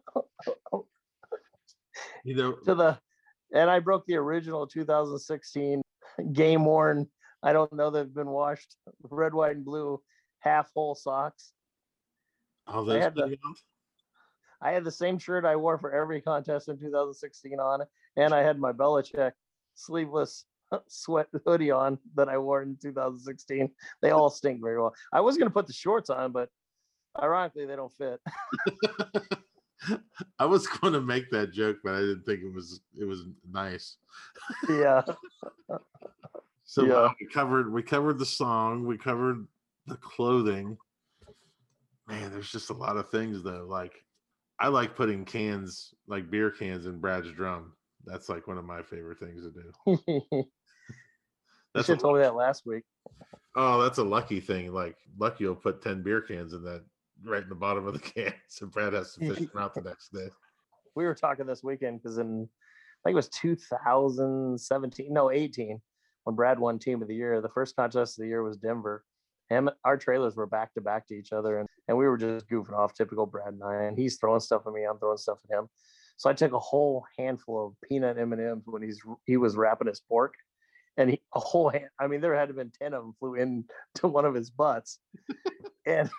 [2.25, 2.99] you know, To the,
[3.53, 5.83] and I broke the original 2016
[6.33, 7.09] game worn.
[7.43, 10.01] I don't know they've been washed red, white, and blue
[10.39, 11.51] half whole socks.
[12.69, 13.37] Oh, those had the-?
[14.61, 17.83] I had the same shirt I wore for every contest in 2016 on,
[18.17, 19.33] and I had my Belichick
[19.75, 20.45] sleeveless
[20.89, 23.71] sweat hoodie on that I wore in 2016.
[24.03, 24.95] They all stink very well.
[25.13, 26.51] I was gonna put the shorts on, but
[27.21, 28.21] ironically they don't fit.
[30.39, 33.25] I was going to make that joke, but I didn't think it was it was
[33.51, 33.97] nice.
[34.69, 35.03] yeah,
[36.65, 36.95] So Yeah.
[36.95, 39.47] uh, we covered we covered the song, we covered
[39.87, 40.77] the clothing.
[42.07, 43.67] Man, there's just a lot of things though.
[43.69, 44.05] Like
[44.61, 47.73] I like putting cans, like beer cans, in Brad's drum.
[48.05, 49.99] That's like one of my favorite things to do.
[50.09, 50.45] you
[51.75, 52.85] That's should have told me that last week.
[53.55, 54.73] Oh, that's a lucky thing.
[54.73, 56.85] Like Lucky you'll put ten beer cans in that
[57.25, 59.83] right in the bottom of the can, so Brad has to fish them out the
[59.83, 60.29] next day.
[60.95, 62.49] we were talking this weekend because in
[63.05, 65.81] I think it was 2017, no 18,
[66.25, 67.41] when Brad won Team of the Year.
[67.41, 69.05] The first contest of the year was Denver.
[69.51, 72.49] Him, our trailers were back to back to each other, and, and we were just
[72.49, 73.85] goofing off, typical Brad and I.
[73.85, 75.69] And he's throwing stuff at me, I'm throwing stuff at him.
[76.19, 79.57] So I took a whole handful of peanut M and M's when he's he was
[79.57, 80.35] wrapping his pork,
[80.97, 81.89] and he, a whole hand.
[81.99, 83.65] I mean, there had to have been ten of them flew in
[83.97, 84.99] to one of his butts,
[85.87, 86.11] and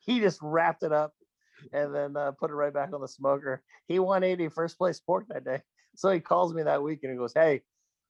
[0.00, 1.12] he just wrapped it up
[1.72, 3.62] and then uh, put it right back on the smoker.
[3.86, 5.60] He won 80 first place pork that day.
[5.96, 7.62] So he calls me that week and he goes, "Hey,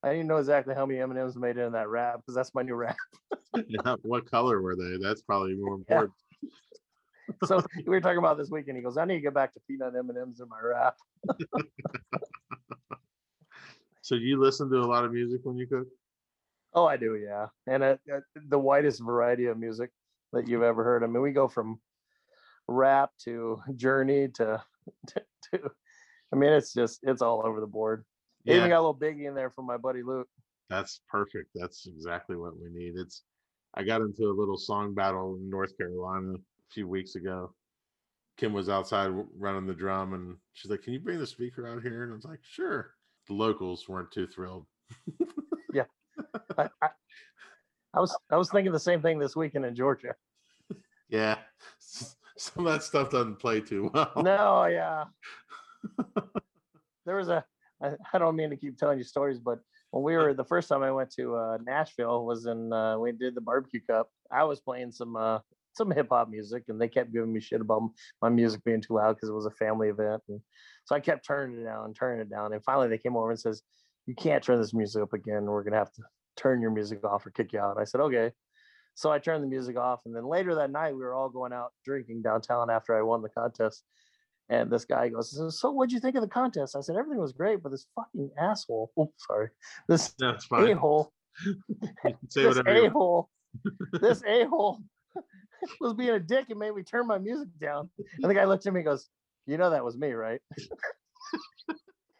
[0.02, 2.34] I didn't know exactly how many M and M's made it in that wrap because
[2.34, 2.96] that's my new wrap."
[3.68, 4.96] Yeah, what color were they?
[5.00, 6.02] That's probably more Yeah.
[6.02, 6.14] important.
[7.44, 8.76] so we were talking about this weekend.
[8.76, 10.96] He goes, "I need to get back to peanut M and M's in my wrap."
[14.02, 15.86] So you listen to a lot of music when you cook?
[16.74, 19.90] Oh, I do, yeah, and uh, uh, the widest variety of music
[20.32, 21.02] that you've ever heard.
[21.02, 21.80] I mean, we go from
[22.68, 24.62] rap to Journey to
[25.08, 25.22] to.
[25.52, 25.70] to
[26.32, 28.04] I mean, it's just it's all over the board.
[28.46, 30.28] Even got a little Biggie in there from my buddy Luke.
[30.68, 31.50] that's perfect.
[31.54, 32.94] That's exactly what we need.
[32.96, 33.22] It's
[33.74, 37.54] I got into a little song battle in North Carolina a few weeks ago.
[38.36, 41.82] Kim was outside running the drum and she's like, Can you bring the speaker out
[41.82, 42.04] here?
[42.04, 42.94] And I was like, Sure.
[43.28, 44.66] The locals weren't too thrilled.
[46.58, 46.88] I, I,
[47.94, 50.14] I was I was thinking the same thing this weekend in Georgia.
[51.08, 51.38] Yeah.
[51.80, 54.12] Some of that stuff doesn't play too well.
[54.22, 55.06] No, yeah.
[57.04, 57.44] there was a
[57.82, 59.58] I, I don't mean to keep telling you stories, but
[59.90, 63.12] when we were the first time I went to uh, Nashville was in uh, we
[63.12, 64.08] did the barbecue cup.
[64.30, 65.40] I was playing some uh,
[65.74, 67.90] some hip hop music, and they kept giving me shit about
[68.22, 70.40] my music being too loud because it was a family event, and
[70.84, 73.40] so I kept turning it down, turning it down, and finally they came over and
[73.40, 73.62] says,
[74.06, 75.44] "You can't turn this music up again.
[75.44, 76.02] We're gonna have to
[76.36, 78.32] turn your music off or kick you out." I said, "Okay."
[78.94, 81.52] So I turned the music off, and then later that night we were all going
[81.52, 83.84] out drinking downtown after I won the contest.
[84.50, 87.20] And this guy goes, "So- "So what'd you think of the contest?" I said, "Everything
[87.20, 89.48] was great, but this fucking asshole, oh sorry,
[89.88, 90.12] this
[90.66, 91.12] That's a hole,
[92.04, 93.30] You this a hole.
[94.00, 94.80] this a hole
[95.80, 98.66] was being a dick and made me turn my music down." And the guy looked
[98.66, 99.08] at me and goes,
[99.46, 100.40] "You know that was me, right?"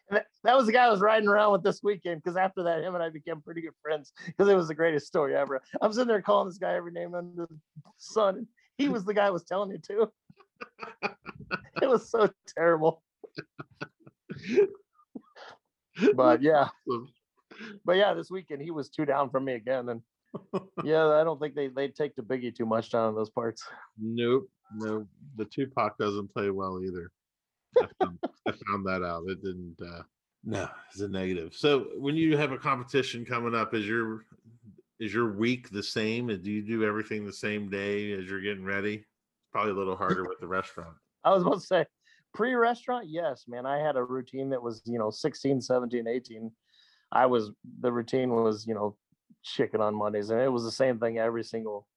[0.09, 2.81] That, that was the guy I was riding around with this weekend because after that,
[2.83, 5.61] him and I became pretty good friends because it was the greatest story ever.
[5.81, 7.59] I'm sitting there calling this guy every name under the
[7.97, 10.11] sun, and he was the guy I was telling it to.
[11.81, 13.03] It was so terrible.
[16.13, 16.69] But yeah,
[17.85, 20.01] but yeah, this weekend he was two down from me again, and
[20.83, 23.63] yeah, I don't think they they take the biggie too much down in those parts.
[23.97, 25.05] Nope, no.
[25.37, 27.11] The Tupac doesn't play well either.
[27.79, 29.23] I found, I found that out.
[29.27, 29.77] It didn't.
[29.81, 30.03] uh
[30.43, 31.53] No, it's a negative.
[31.55, 34.25] So when you have a competition coming up, is your
[34.99, 36.27] is your week the same?
[36.27, 39.05] Do you do everything the same day as you're getting ready?
[39.51, 40.95] Probably a little harder with the restaurant.
[41.23, 41.85] I was about to say
[42.33, 43.65] pre-restaurant, yes, man.
[43.65, 46.51] I had a routine that was, you know, 16, 17, 18.
[47.11, 48.95] I was the routine was, you know,
[49.43, 51.87] chicken on Mondays, and it was the same thing every single.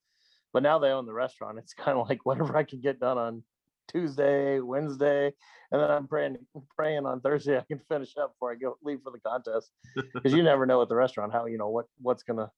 [0.53, 1.59] But now they own the restaurant.
[1.63, 3.43] It's kind of like whatever I can get done on
[3.89, 5.33] Tuesday, Wednesday,
[5.71, 6.39] and then I'm praying
[6.77, 9.71] praying on Thursday I can finish up before I go leave for the contest.
[10.15, 12.51] Because you never know at the restaurant how you know what what's gonna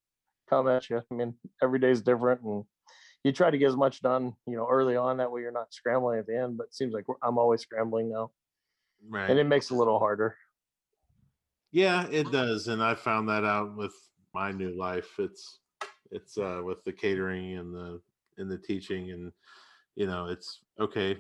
[0.49, 1.03] come at you.
[1.11, 2.65] I mean, every day's different, and
[3.25, 5.17] you try to get as much done, you know, early on.
[5.17, 6.57] That way you're not scrambling at the end.
[6.57, 8.31] But it seems like I'm always scrambling now,
[9.09, 9.31] Right.
[9.31, 10.37] and it makes it a little harder.
[11.73, 13.95] Yeah, it does, and I found that out with
[14.33, 15.19] my new life.
[15.19, 15.59] It's
[16.11, 18.01] it's uh with the catering and the
[18.39, 19.33] and the teaching, and
[19.95, 21.19] you know, it's okay.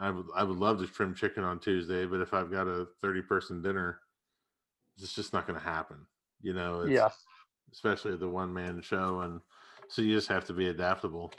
[0.00, 2.86] I would I would love to trim chicken on Tuesday, but if I've got a
[3.00, 4.00] thirty person dinner,
[4.96, 6.06] it's just not going to happen.
[6.40, 7.10] You know, it's, Yeah.
[7.72, 9.40] especially the one man show, and
[9.88, 11.32] so you just have to be adaptable.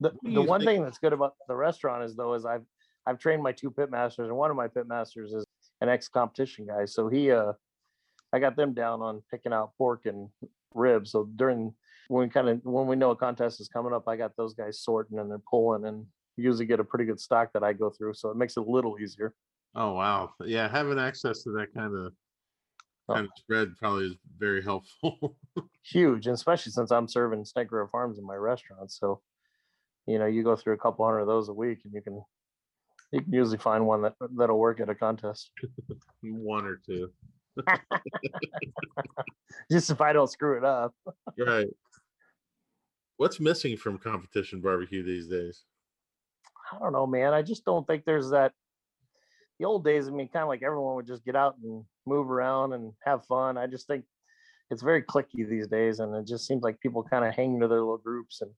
[0.00, 2.64] The, the one think- thing that's good about the restaurant is though is I've
[3.06, 5.44] I've trained my two pit masters, and one of my pit masters is
[5.80, 6.84] an ex competition guy.
[6.84, 7.52] So he uh
[8.32, 10.28] I got them down on picking out pork and
[10.74, 11.12] ribs.
[11.12, 11.74] So during
[12.08, 14.54] when we kind of when we know a contest is coming up, I got those
[14.54, 17.90] guys sorting and they're pulling and usually get a pretty good stock that I go
[17.90, 18.14] through.
[18.14, 19.34] So it makes it a little easier.
[19.74, 22.12] Oh wow, yeah, having access to that kind of.
[23.08, 23.14] Oh.
[23.14, 25.36] kind of spread probably is very helpful.
[25.82, 28.92] huge, and especially since I'm serving Snake River Farms in my restaurant.
[28.92, 29.22] So,
[30.06, 32.22] you know, you go through a couple hundred of those a week, and you can
[33.12, 35.50] you can usually find one that that'll work at a contest.
[36.22, 37.10] one or two.
[39.70, 40.94] Just if I don't screw it up.
[41.38, 41.68] Right.
[43.16, 45.64] What's missing from competition barbecue these days?
[46.72, 47.32] I don't know, man.
[47.32, 48.52] I just don't think there's that.
[49.58, 52.30] The old days, I mean, kind of like everyone would just get out and move
[52.30, 53.58] around and have fun.
[53.58, 54.04] I just think
[54.70, 57.68] it's very clicky these days, and it just seems like people kind of hang to
[57.68, 58.40] their little groups.
[58.40, 58.50] And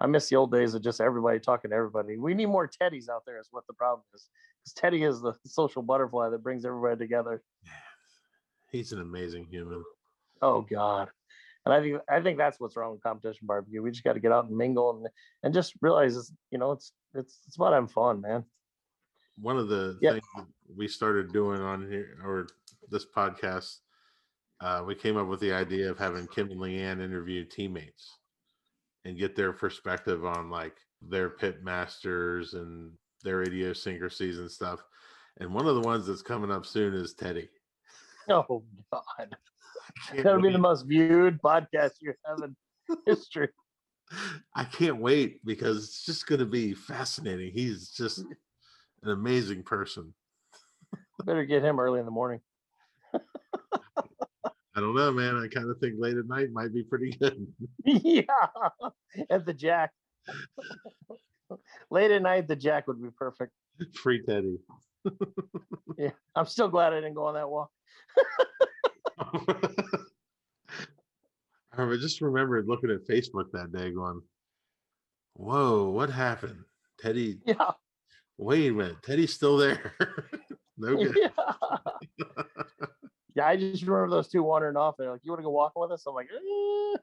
[0.00, 2.16] I miss the old days of just everybody talking to everybody.
[2.16, 4.28] We need more Teddies out there, is what the problem is.
[4.62, 7.42] Because Teddy is the social butterfly that brings everybody together.
[8.70, 9.84] He's an amazing human.
[10.42, 11.08] Oh God.
[11.64, 13.82] And I think I think that's what's wrong with competition barbecue.
[13.82, 15.08] We just got to get out and mingle and
[15.42, 18.44] and just realize it's you know it's it's it's about having fun, man.
[19.38, 20.14] One of the Yep.
[20.14, 22.48] things we started doing on here or
[22.90, 23.78] this podcast,
[24.60, 28.18] uh, we came up with the idea of having Kim and Leanne interview teammates
[29.04, 32.92] and get their perspective on like their pit masters and
[33.22, 34.80] their idiosyncrasies and stuff.
[35.38, 37.48] And one of the ones that's coming up soon is Teddy.
[38.26, 39.36] Oh God.
[40.16, 42.56] That'll be the most viewed podcast you have in
[43.06, 43.50] history.
[44.54, 47.52] I can't wait because it's just going to be fascinating.
[47.52, 48.20] He's just
[49.02, 50.14] an amazing person.
[51.24, 52.40] Better get him early in the morning.
[54.76, 55.36] I don't know, man.
[55.36, 57.46] I kind of think late at night might be pretty good.
[57.84, 58.22] yeah.
[59.30, 59.92] At the Jack.
[61.90, 63.52] Late at night, the Jack would be perfect.
[64.02, 64.58] Free Teddy.
[65.98, 66.10] Yeah.
[66.34, 67.70] I'm still glad I didn't go on that walk.
[71.76, 74.22] I just remembered looking at Facebook that day going,
[75.34, 76.64] Whoa, what happened?
[76.98, 77.72] Teddy, Yeah.
[78.38, 79.02] wait a minute.
[79.02, 79.94] Teddy's still there.
[80.78, 81.16] no good.
[81.16, 82.26] Yeah.
[83.34, 84.96] Yeah, I just remember those two wandering off.
[84.98, 86.98] They're like, "You want to go walking with us?" I'm like, eh,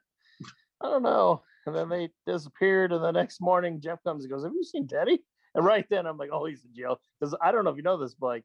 [0.80, 2.92] "I don't know." And then they disappeared.
[2.92, 6.06] And the next morning, Jeff comes and goes, "Have you seen Teddy?" And right then,
[6.06, 8.26] I'm like, "Oh, he's in jail." Because I don't know if you know this, but
[8.26, 8.44] like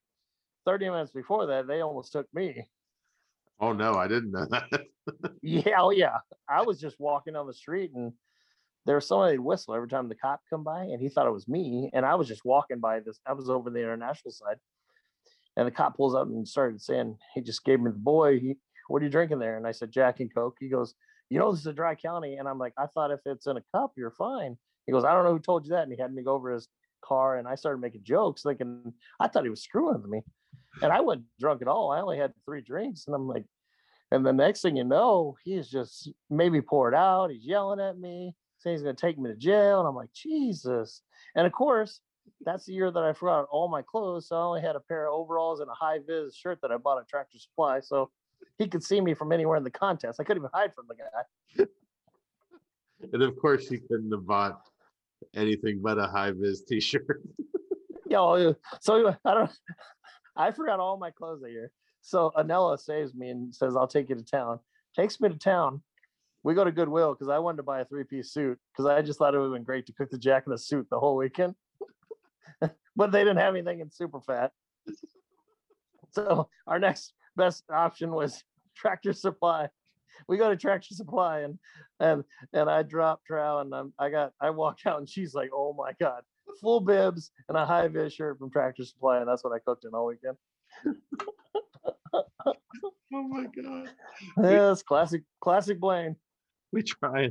[0.65, 2.67] 30 minutes before that, they almost took me.
[3.59, 4.69] Oh, no, I didn't know that.
[5.41, 6.17] Yeah, oh yeah.
[6.49, 8.11] I was just walking down the street and
[8.85, 11.47] there was somebody whistle every time the cop come by, and he thought it was
[11.47, 11.89] me.
[11.93, 13.19] And I was just walking by this.
[13.25, 14.57] I was over the international side,
[15.57, 18.39] and the cop pulls up and started saying, he just gave me the boy.
[18.39, 18.55] He,
[18.87, 19.57] what are you drinking there?
[19.57, 20.55] And I said Jack and Coke.
[20.61, 20.93] He goes,
[21.29, 23.57] you know, this is a dry county, and I'm like, I thought if it's in
[23.57, 24.55] a cup, you're fine.
[24.85, 26.53] He goes, I don't know who told you that, and he had me go over
[26.53, 26.69] his
[27.03, 30.21] car, and I started making jokes, thinking I thought he was screwing with me,
[30.81, 31.91] and I wasn't drunk at all.
[31.91, 33.43] I only had three drinks, and I'm like.
[34.09, 37.29] And the next thing you know, he's just maybe poured out.
[37.29, 39.79] He's yelling at me, saying he's going to take me to jail.
[39.79, 41.01] And I'm like, Jesus.
[41.35, 41.99] And of course,
[42.41, 44.27] that's the year that I forgot all my clothes.
[44.27, 46.77] So I only had a pair of overalls and a high vis shirt that I
[46.77, 47.79] bought at Tractor Supply.
[47.79, 48.09] So
[48.57, 50.19] he could see me from anywhere in the contest.
[50.19, 51.65] I couldn't even hide from the guy.
[53.13, 54.61] and of course, he couldn't have bought
[55.35, 57.21] anything but a high vis t shirt.
[58.09, 58.21] Yeah.
[58.21, 59.51] Uh, well, So uh, I don't,
[60.37, 61.71] I forgot all my clothes that year.
[62.01, 64.59] So Anella saves me and says, I'll take you to town.
[64.95, 65.81] Takes me to town.
[66.43, 69.01] We go to Goodwill because I wanted to buy a three piece suit because I
[69.01, 70.99] just thought it would have been great to cook the jack in a suit the
[70.99, 71.55] whole weekend.
[72.95, 74.51] but they didn't have anything in super fat.
[76.13, 78.43] So our next best option was
[78.75, 79.69] Tractor Supply.
[80.27, 81.59] We go to Tractor Supply and
[81.99, 85.51] and and I drop trow and I'm, I got I walk out and she's like,
[85.53, 86.23] oh my god,
[86.59, 89.85] full bibs and a high vis shirt from Tractor Supply and that's what I cooked
[89.85, 90.37] in all weekend.
[92.13, 92.53] oh
[93.11, 93.89] my God.
[94.41, 96.15] Yeah, it's classic classic Blaine.
[96.71, 97.29] We try.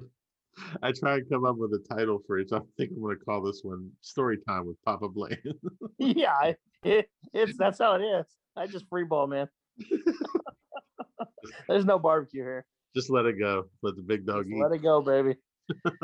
[0.82, 2.48] I try and come up with a title for it.
[2.50, 5.36] So I think I'm going to call this one "Story Time with Papa Blaine."
[5.98, 8.26] yeah, it, it's that's how it is.
[8.56, 9.48] I just free ball, man.
[11.68, 12.66] There's no barbecue here.
[12.94, 13.64] Just let it go.
[13.82, 14.62] Let the big dog Just eat.
[14.62, 15.36] let it go, baby.
[15.84, 15.94] There's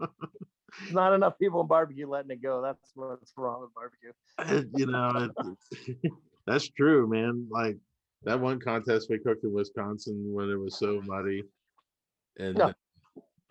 [0.92, 2.60] not enough people in barbecue letting it go.
[2.62, 4.12] That's what's wrong with barbecue.
[4.76, 5.30] You know,
[5.86, 6.12] it,
[6.46, 7.46] that's true, man.
[7.50, 7.76] Like
[8.24, 11.44] that one contest we cooked in Wisconsin when it was so muddy,
[12.38, 12.72] and Yeah.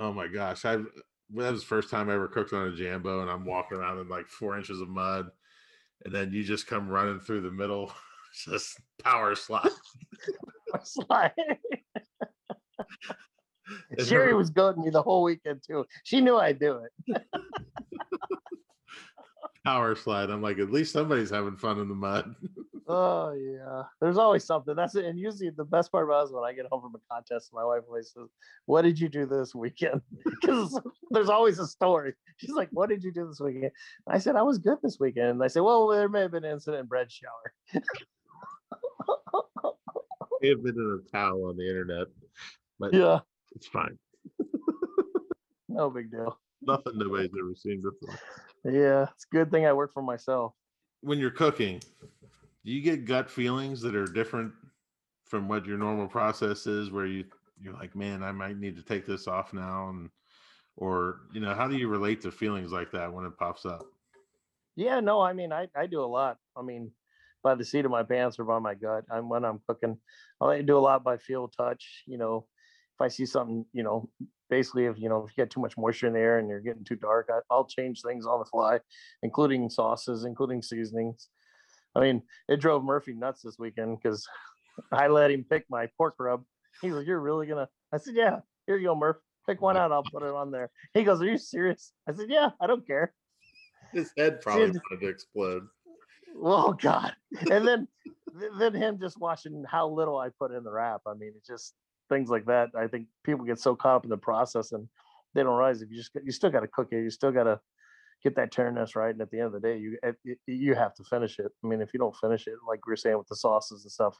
[0.02, 3.22] Oh my gosh, I that was the first time I ever cooked on a jambo,
[3.22, 5.30] and I'm walking around in like four inches of mud,
[6.04, 7.94] and then you just come running through the middle,
[8.46, 9.70] just power slide.
[13.92, 15.86] And Sherry her- was goading me the whole weekend too.
[16.04, 17.24] She knew I'd do it.
[19.66, 20.30] power slide.
[20.30, 22.36] I'm like, at least somebody's having fun in the mud.
[22.88, 24.76] Oh yeah, there's always something.
[24.76, 25.06] That's it.
[25.06, 27.52] And usually the best part about it is when I get home from a contest,
[27.54, 28.28] my wife always says,
[28.66, 30.80] "What did you do this weekend?" Because
[31.12, 32.14] there's always a story.
[32.38, 33.72] She's like, "What did you do this weekend?"
[34.08, 36.44] I said, "I was good this weekend." And I said, "Well, there may have been
[36.44, 37.54] an incident in bread shower."
[40.42, 42.08] May have been in a towel on the internet,
[42.80, 43.20] but yeah,
[43.56, 44.00] it's fine.
[45.70, 46.40] no big deal.
[46.64, 48.18] Nothing nobody's ever seen before.
[48.66, 50.54] Yeah, it's a good thing I work for myself.
[51.02, 51.80] when you're cooking,
[52.64, 54.54] do you get gut feelings that are different
[55.26, 57.26] from what your normal process is where you
[57.60, 60.10] you're like, man, I might need to take this off now and
[60.78, 63.86] or you know, how do you relate to feelings like that when it pops up?
[64.76, 66.38] Yeah, no, I mean, I, I do a lot.
[66.56, 66.92] I mean,
[67.44, 69.04] by the seat of my pants or by my gut.
[69.12, 69.98] I'm when I'm cooking,
[70.42, 72.04] I do a lot by feel, touch.
[72.08, 72.48] You know,
[72.96, 74.10] if I see something, you know,
[74.50, 76.62] basically if you know if you get too much moisture in the air and you're
[76.62, 78.80] getting too dark, I, I'll change things on the fly,
[79.24, 81.30] including sauces, including seasonings.
[81.96, 84.28] I mean, it drove Murphy nuts this weekend because
[84.92, 86.44] I let him pick my pork rub.
[86.82, 88.40] He was, "You're really gonna?" I said, "Yeah.
[88.68, 89.18] Here you go, Murph.
[89.48, 89.92] Pick one out.
[89.92, 92.52] I'll put it on there." He goes, "Are you serious?" I said, "Yeah.
[92.60, 93.14] I don't care."
[93.92, 94.82] His head probably Dude.
[94.90, 95.68] wanted to explode.
[96.42, 97.14] Oh God!
[97.52, 97.88] And then,
[98.58, 101.02] then him just watching how little I put in the wrap.
[101.06, 101.76] I mean, it's just
[102.08, 102.70] things like that.
[102.78, 104.88] I think people get so caught up in the process and
[105.34, 107.04] they don't realize if you just you still got to cook it.
[107.04, 107.60] You still got to
[108.24, 109.12] get that turness right.
[109.12, 111.40] And at the end of the day, you eh, it, it- you have to finish
[111.40, 111.52] it.
[111.64, 113.92] I mean, if you don't finish it, like we are saying with the sauces and
[113.92, 114.18] stuff,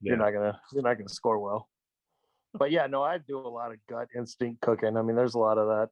[0.00, 1.68] you're not gonna you're not gonna score well.
[2.54, 4.96] But yeah, no, I do a lot of gut instinct cooking.
[4.96, 5.88] I mean, there's a lot of that.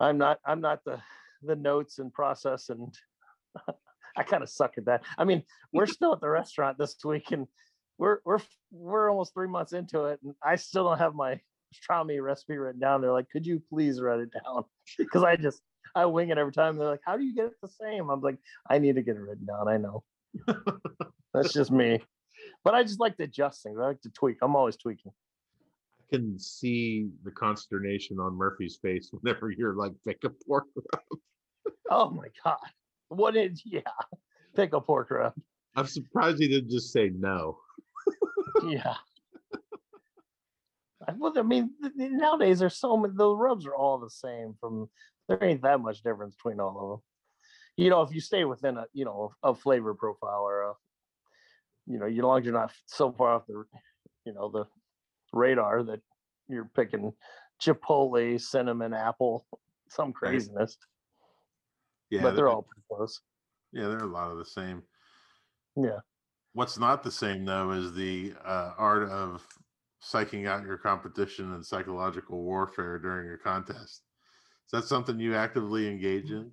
[0.00, 1.00] I'm not I'm not the
[1.42, 2.92] the notes and process and
[4.16, 5.02] I kind of suck at that.
[5.18, 7.46] I mean, we're still at the restaurant this week and
[7.98, 8.40] we're we're
[8.72, 11.40] we're almost three months into it and I still don't have my
[11.74, 13.00] pastrami recipe written down.
[13.00, 14.64] They're like, could you please write it down?
[14.98, 15.60] Because I just
[15.96, 16.76] I wing it every time.
[16.76, 18.10] They're like, how do you get it the same?
[18.10, 18.38] I'm like,
[18.68, 19.68] I need to get it written down.
[19.68, 20.02] I know.
[21.32, 22.02] That's just me.
[22.64, 23.78] But I just like to adjust things.
[23.78, 24.38] I like to tweak.
[24.42, 25.12] I'm always tweaking.
[26.00, 30.64] I can see the consternation on Murphy's face whenever you're like pick a pork.
[31.90, 32.58] Oh my god.
[33.08, 33.80] What is yeah.
[34.56, 35.34] Pick a pork rub.
[35.76, 37.58] I'm surprised he didn't just say no.
[38.66, 38.94] Yeah.
[41.06, 43.14] I- Well, I mean, nowadays there's so many.
[43.16, 44.54] The rubs are all the same.
[44.60, 44.88] From
[45.28, 47.02] there ain't that much difference between all of them.
[47.76, 50.72] You know, if you stay within a you know a flavor profile or a,
[51.86, 53.64] you know, as long as you're not so far off the,
[54.24, 54.64] you know, the
[55.32, 56.00] radar that
[56.48, 57.12] you're picking
[57.62, 59.46] chipotle, cinnamon, apple,
[59.88, 60.76] some craziness.
[62.10, 63.20] Yeah, but they're there- all pretty close.
[63.72, 64.82] yeah, they're a lot of the same.
[65.76, 65.98] Yeah.
[66.52, 69.46] What's not the same though is the uh, art of
[70.00, 74.02] psyching out your competition and psychological warfare during your contest.
[74.66, 76.36] Is that something you actively engage mm-hmm.
[76.36, 76.50] in?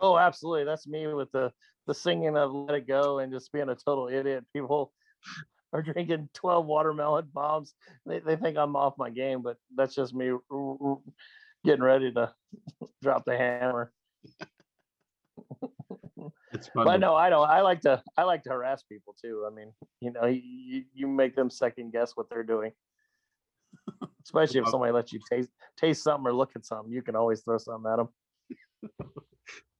[0.00, 0.64] Oh, absolutely.
[0.64, 1.52] That's me with the
[1.86, 4.44] the singing of "Let It Go" and just being a total idiot.
[4.52, 4.92] People
[5.72, 7.74] are drinking twelve watermelon bombs.
[8.06, 10.32] They they think I'm off my game, but that's just me
[11.64, 12.32] getting ready to
[13.02, 13.92] drop the hammer.
[16.52, 16.86] It's fun.
[16.86, 17.48] But no, I don't.
[17.48, 19.46] I like to I like to harass people too.
[19.46, 22.72] I mean, you know, you, you make them second guess what they're doing.
[24.24, 27.40] Especially if somebody lets you taste taste something or look at something, you can always
[27.40, 28.08] throw something at them.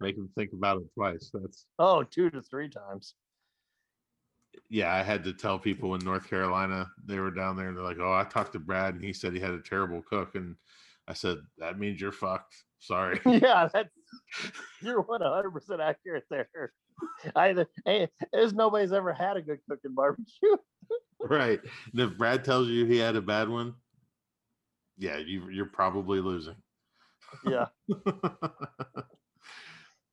[0.00, 1.30] make them think about it twice.
[1.32, 3.14] That's Oh, two to three times.
[4.70, 4.94] yeah.
[4.94, 7.98] I had to tell people in North Carolina they were down there and they're like,
[8.00, 10.56] "Oh, I talked to Brad and he said he had a terrible cook," and
[11.06, 13.20] I said, "That means you're fucked." Sorry.
[13.26, 13.90] yeah, that's
[14.82, 16.48] you're one hundred percent accurate there.
[17.34, 17.52] I
[17.84, 20.56] hey, eh, there's nobody's ever had a good cooking barbecue.
[21.20, 21.60] right.
[21.92, 23.74] And if Brad tells you he had a bad one,
[24.98, 26.56] yeah, you you're probably losing.
[27.46, 27.66] Yeah.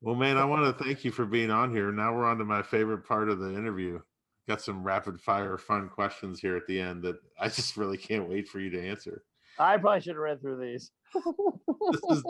[0.02, 1.92] well, man, I want to thank you for being on here.
[1.92, 4.00] Now we're on to my favorite part of the interview.
[4.48, 8.30] Got some rapid fire fun questions here at the end that I just really can't
[8.30, 9.24] wait for you to answer.
[9.58, 10.92] I probably should have read through these.
[11.92, 12.24] This is,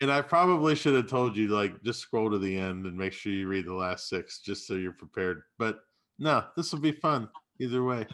[0.00, 3.12] and I probably should have told you like just scroll to the end and make
[3.12, 5.42] sure you read the last six just so you're prepared.
[5.58, 5.80] But
[6.18, 7.28] no, this will be fun
[7.60, 8.06] either way.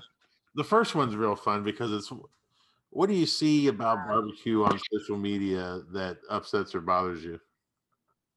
[0.55, 2.12] The first one's real fun because it's
[2.95, 7.40] what do you see about barbecue on social media that upsets or bothers you?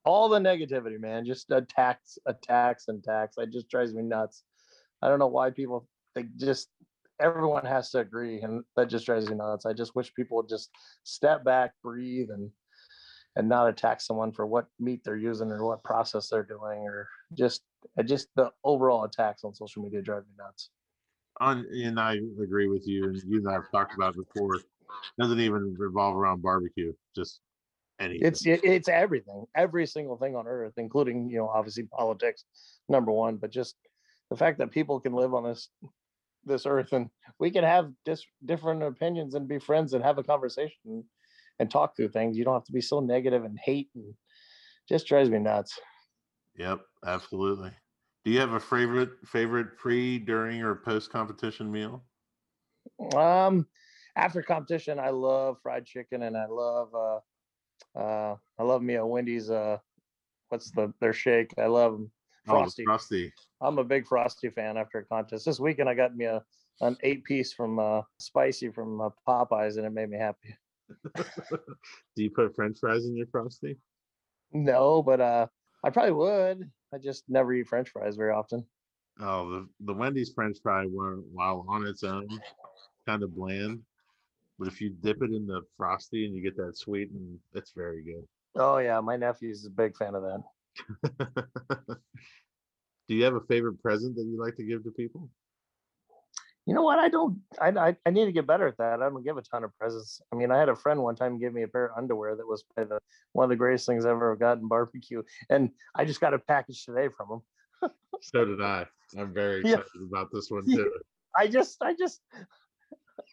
[0.05, 1.25] All the negativity, man.
[1.25, 3.35] Just attacks, attacks, and attacks.
[3.37, 4.43] It just drives me nuts.
[5.01, 6.69] I don't know why people they just
[7.19, 9.65] everyone has to agree, and that just drives me nuts.
[9.65, 10.71] I just wish people would just
[11.03, 12.51] step back, breathe, and
[13.35, 17.07] and not attack someone for what meat they're using or what process they're doing, or
[17.37, 17.63] just
[17.99, 20.71] uh, just the overall attacks on social media drive me nuts.
[21.39, 24.59] On and I agree with you, and you and I have talked about it before.
[25.19, 27.41] Doesn't even revolve around barbecue, just
[27.99, 28.27] anything.
[28.27, 32.45] It's it's everything, every single thing on earth, including you know obviously politics,
[32.89, 33.75] number one, but just
[34.29, 35.69] the fact that people can live on this
[36.43, 37.09] this earth and
[37.39, 41.03] we can have dis- different opinions and be friends and have a conversation
[41.59, 42.37] and talk through things.
[42.37, 44.13] You don't have to be so negative and hate and
[44.87, 45.77] just drives me nuts.
[46.57, 47.71] Yep, absolutely.
[48.27, 52.03] Do you have a favorite favorite pre, during, or post competition meal?
[53.15, 53.69] Um,
[54.17, 57.19] after competition, I love fried chicken and I love uh
[57.97, 59.77] uh I love me a Wendy's uh
[60.49, 61.53] what's the their shake.
[61.57, 62.01] I love.
[62.49, 62.83] Oh, Frosty.
[62.83, 63.33] frosty.
[63.61, 65.45] I'm a big Frosty fan after a contest.
[65.45, 66.43] This weekend I got me a
[66.81, 70.53] an eight piece from uh spicy from uh, Popeyes and it made me happy.
[71.15, 73.77] Do you put French fries in your frosty?
[74.51, 75.47] No, but uh
[75.81, 76.71] I probably would.
[76.93, 78.65] I just never eat French fries very often.
[79.19, 82.27] Oh, the the Wendy's French fry were while on its own
[83.05, 83.81] kind of bland.
[84.59, 87.71] But if you dip it in the frosty and you get that sweet, and it's
[87.71, 88.25] very good.
[88.55, 90.43] Oh yeah, my nephew's a big fan of that.
[93.07, 95.29] Do you have a favorite present that you like to give to people?
[96.67, 96.99] You know what?
[96.99, 97.41] I don't.
[97.61, 99.01] I, I I need to get better at that.
[99.01, 100.21] I don't give a ton of presents.
[100.33, 102.45] I mean, I had a friend one time give me a pair of underwear that
[102.45, 102.99] was probably the
[103.31, 106.83] one of the greatest things I've ever gotten barbecue, and I just got a package
[106.83, 107.41] today from
[107.81, 107.91] him.
[108.21, 108.85] So did I.
[109.17, 109.75] I'm very Yeah.
[109.77, 110.91] excited about this one too.
[111.37, 112.21] I just, I just,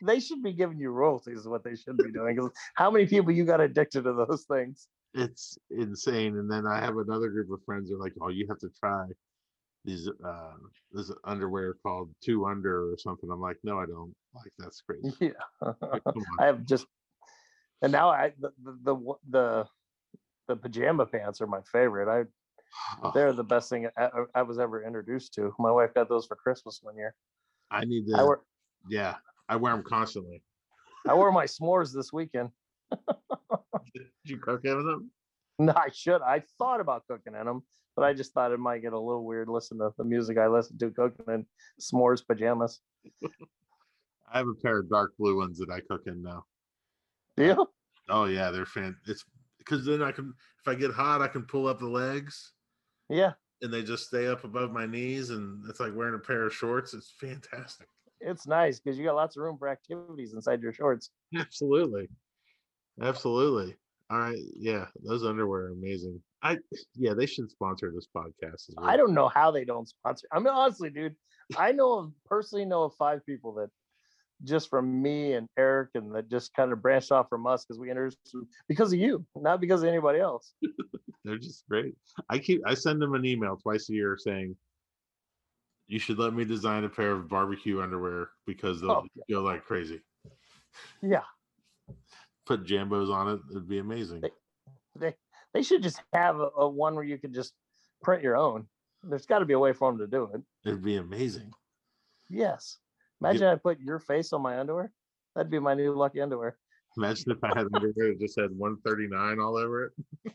[0.03, 1.41] they should be giving you royalties.
[1.41, 2.37] Is what they should be doing.
[2.37, 4.89] 'cause how many people you got addicted to those things?
[5.15, 6.37] It's insane.
[6.39, 8.71] And then I have another group of friends who are like, "Oh, you have to
[8.71, 9.07] try
[9.85, 10.53] these uh
[10.93, 15.15] this underwear called Two Under or something." I'm like, "No, I don't." Like that's crazy.
[15.21, 16.03] Yeah, Like.
[16.41, 16.87] I have just,
[17.83, 19.67] and now I the the the the,
[20.49, 22.09] the pajama pants are my favorite.
[22.09, 22.25] I
[23.03, 25.55] Oh, they're the best thing I, I was ever introduced to.
[25.59, 27.15] My wife got those for Christmas one year.
[27.71, 28.37] I need I to.
[28.89, 29.15] Yeah,
[29.49, 30.43] I wear them constantly.
[31.07, 32.51] I wore my s'mores this weekend.
[33.95, 35.11] Did you cook in them?
[35.59, 36.23] No, I should.
[36.23, 37.63] I thought about cooking in them,
[37.97, 39.49] but I just thought it might get a little weird.
[39.49, 41.47] Listen to the music I listen to cooking in
[41.81, 42.81] s'mores pajamas.
[44.33, 46.47] I have a pair of dark blue ones that I cook in now.
[47.37, 47.69] Do you?
[48.09, 48.97] Oh yeah, they're fan.
[49.07, 49.25] It's
[49.59, 52.53] because then I can, if I get hot, I can pull up the legs
[53.09, 56.45] Yeah, and they just stay up above my knees, and it's like wearing a pair
[56.47, 56.95] of shorts.
[56.95, 57.89] It's fantastic.
[58.21, 61.11] it's nice because you got lots of room for activities inside your shorts.
[61.37, 62.09] Absolutely,
[63.01, 63.77] absolutely.
[64.15, 66.23] All right, yeah, those underwear are amazing.
[66.41, 66.59] I
[66.95, 68.69] yeah, they should sponsor this podcast.
[68.69, 68.87] As well.
[68.89, 70.29] I don't know how they don't sponsor.
[70.31, 71.17] I mean, honestly, dude,
[71.57, 73.71] I know of personally know of five people that
[74.45, 77.81] just from me and Eric and that just kind of branched off from us because
[77.81, 80.53] we introduced them because of you, not because of anybody else.
[81.25, 81.97] They're just great.
[82.29, 84.55] I keep I send them an email twice a year saying
[85.89, 89.65] you should let me design a pair of barbecue underwear because they'll Oh, go like
[89.65, 90.03] crazy.
[91.03, 91.23] Yeah,
[92.47, 94.21] Put jambos on it, it'd be amazing.
[94.21, 94.31] They-
[94.97, 95.15] they
[95.53, 97.53] they should just have a, a one where you could just
[98.03, 98.67] print your own.
[99.03, 100.41] There's got to be a way for them to do it.
[100.65, 101.51] It'd be amazing.
[102.31, 102.79] Yes.
[103.21, 104.93] Imagine I put your face on my underwear.
[105.35, 106.57] That'd be my new lucky underwear.
[106.97, 109.93] Imagine if I had underwear that just had 139 all over it.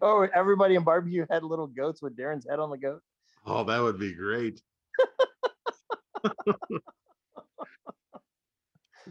[0.00, 3.02] Oh, everybody in barbecue had little goats with Darren's head on the goat.
[3.44, 4.62] Oh, that would be great.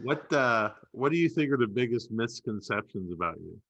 [0.02, 3.60] what uh what do you think are the biggest misconceptions about you?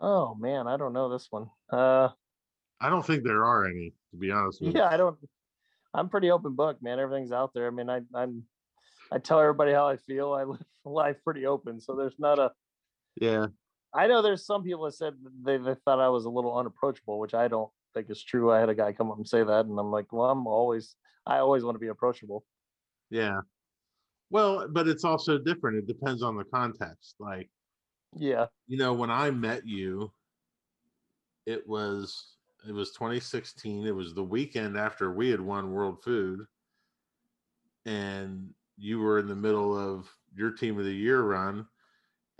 [0.00, 1.48] Oh man, I don't know this one.
[1.70, 2.08] Uh
[2.80, 5.18] I don't think there are any, to be honest with yeah, I don't
[5.94, 6.98] I'm pretty open book, man.
[6.98, 7.66] Everything's out there.
[7.66, 8.44] I mean, I I'm
[9.10, 10.32] I tell everybody how I feel.
[10.32, 11.80] I live life pretty open.
[11.80, 12.52] So there's not a.
[13.20, 13.46] Yeah.
[13.94, 17.18] I know there's some people that said they, they thought I was a little unapproachable,
[17.18, 18.52] which I don't think is true.
[18.52, 20.96] I had a guy come up and say that, and I'm like, well, I'm always,
[21.26, 22.44] I always want to be approachable.
[23.08, 23.40] Yeah.
[24.30, 25.78] Well, but it's also different.
[25.78, 27.16] It depends on the context.
[27.18, 27.50] Like,
[28.12, 30.12] Yeah, you know, when I met you,
[31.46, 32.36] it was
[32.68, 33.86] it was 2016.
[33.86, 36.46] It was the weekend after we had won World Food,
[37.84, 41.66] and you were in the middle of your team of the year run.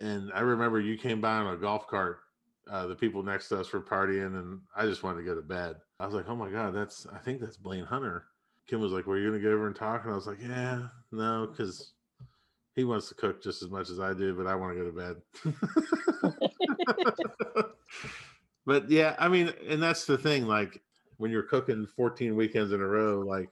[0.00, 2.20] And I remember you came by on a golf cart.
[2.68, 5.42] Uh, the people next to us were partying, and I just wanted to go to
[5.42, 5.76] bed.
[6.00, 8.26] I was like, "Oh my god, that's I think that's Blaine Hunter."
[8.66, 10.88] Kim was like, "Well, you gonna go over and talk?" And I was like, "Yeah,
[11.12, 11.92] no, because
[12.74, 14.90] he wants to cook just as much as I do, but I want to go
[14.90, 15.22] to bed."
[18.66, 20.46] but yeah, I mean, and that's the thing.
[20.46, 20.82] Like
[21.18, 23.48] when you're cooking 14 weekends in a row, like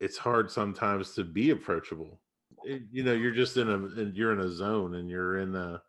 [0.00, 2.20] it's hard sometimes to be approachable.
[2.64, 5.54] It- you know, you're just in a in- you're in a zone, and you're in
[5.56, 5.82] a,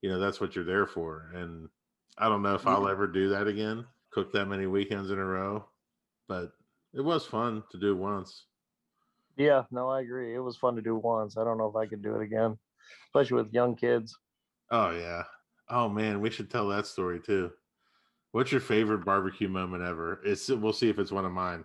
[0.00, 1.30] you know, that's what you're there for.
[1.34, 1.68] And
[2.18, 3.86] I don't know if I'll ever do that again.
[4.10, 5.64] Cook that many weekends in a row,
[6.28, 6.52] but
[6.94, 8.46] it was fun to do once.
[9.36, 10.34] yeah, no, I agree.
[10.34, 11.36] It was fun to do once.
[11.36, 12.58] I don't know if I could do it again,
[13.08, 14.16] especially with young kids.
[14.70, 15.22] Oh yeah.
[15.68, 17.50] Oh man, we should tell that story too.
[18.32, 20.20] What's your favorite barbecue moment ever?
[20.24, 21.64] It's we'll see if it's one of mine.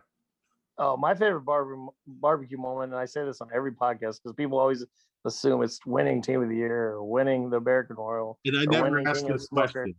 [0.80, 4.60] Oh, my favorite barbe- barbecue moment, and I say this on every podcast because people
[4.60, 4.86] always
[5.26, 8.38] assume it's winning team of the year or winning the American Royal.
[8.46, 9.96] And I never asked this question.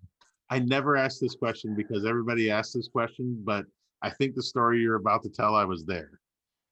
[0.50, 3.66] I never asked this question because everybody asks this question, but
[4.02, 6.20] I think the story you're about to tell, I was there.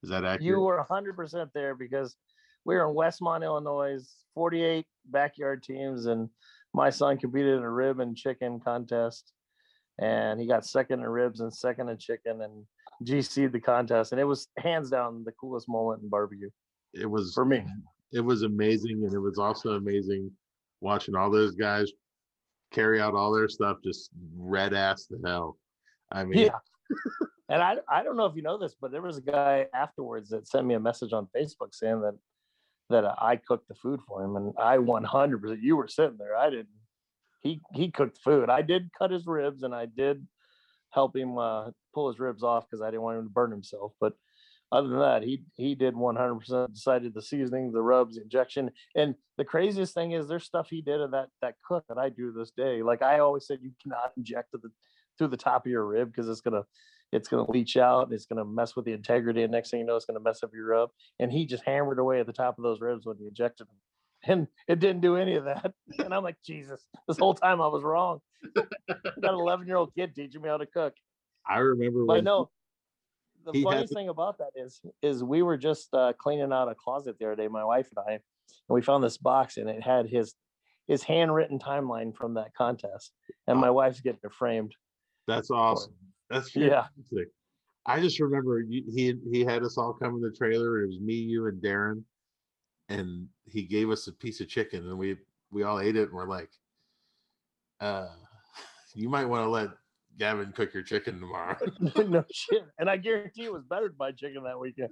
[0.03, 0.43] Is that accurate?
[0.43, 2.17] You were 100% there because
[2.65, 3.99] we were in Westmont, Illinois,
[4.35, 6.29] 48 backyard teams, and
[6.75, 9.33] my son competed in a rib and chicken contest.
[9.99, 12.65] And he got second in ribs and second in chicken and
[13.05, 14.13] GC'd the contest.
[14.13, 16.51] And it was hands down the coolest moment in barbecue
[16.95, 17.63] it was for me.
[18.13, 20.31] it was amazing, and it was also amazing
[20.81, 21.91] watching all those guys
[22.73, 25.59] carry out all their stuff just red ass to hell.
[26.13, 26.59] I mean, Yeah.
[27.49, 30.31] And I I don't know if you know this, but there was a guy afterwards
[30.31, 32.15] that sent me a message on Facebook saying that
[32.91, 35.41] that I cooked the food for him, and I 100.
[35.43, 36.37] percent You were sitting there.
[36.37, 36.69] I didn't.
[37.43, 38.51] He he cooked food.
[38.51, 40.27] I did cut his ribs, and I did
[40.91, 43.93] help him uh, pull his ribs off because I didn't want him to burn himself.
[44.01, 44.15] But
[44.73, 49.45] other than that, he he did 100% decided the seasoning, the rubs, injection, and the
[49.45, 52.51] craziest thing is there's stuff he did in that that cook that I do this
[52.51, 52.83] day.
[52.83, 54.59] Like I always said, you cannot inject the
[55.19, 56.63] through the top of your rib because it's gonna
[57.13, 58.13] it's gonna leach out.
[58.13, 60.51] It's gonna mess with the integrity, and next thing you know, it's gonna mess up
[60.55, 60.91] your rib.
[61.19, 63.77] And he just hammered away at the top of those ribs when he injected them.
[64.25, 65.73] And it didn't do any of that.
[66.05, 68.21] And I'm like, Jesus, this whole time I was wrong.
[68.55, 70.95] that 11 year old kid teaching me how to cook.
[71.49, 72.51] I remember when no,
[73.45, 76.69] the he had funniest thing about that is, is we were just uh, cleaning out
[76.69, 78.23] a closet the other day, my wife and I, and
[78.69, 80.35] we found this box and it had his
[80.89, 83.13] his handwritten timeline from that contest,
[83.47, 84.75] and my wife's getting it framed.
[85.27, 85.93] That's awesome.
[85.93, 86.13] him.
[86.31, 86.87] That's Yeah.
[87.87, 90.83] I just remember he he had us all come in the trailer.
[90.83, 92.03] It was me, you, and Darren,
[92.89, 95.17] and he gave us a piece of chicken, and we
[95.51, 96.51] we all ate it, and we're like,
[97.81, 98.09] uh,
[98.95, 99.71] you might want to let
[100.19, 101.57] Gavin cook your chicken tomorrow.
[102.09, 104.91] no shit, and I guarantee it was better than my chicken that weekend.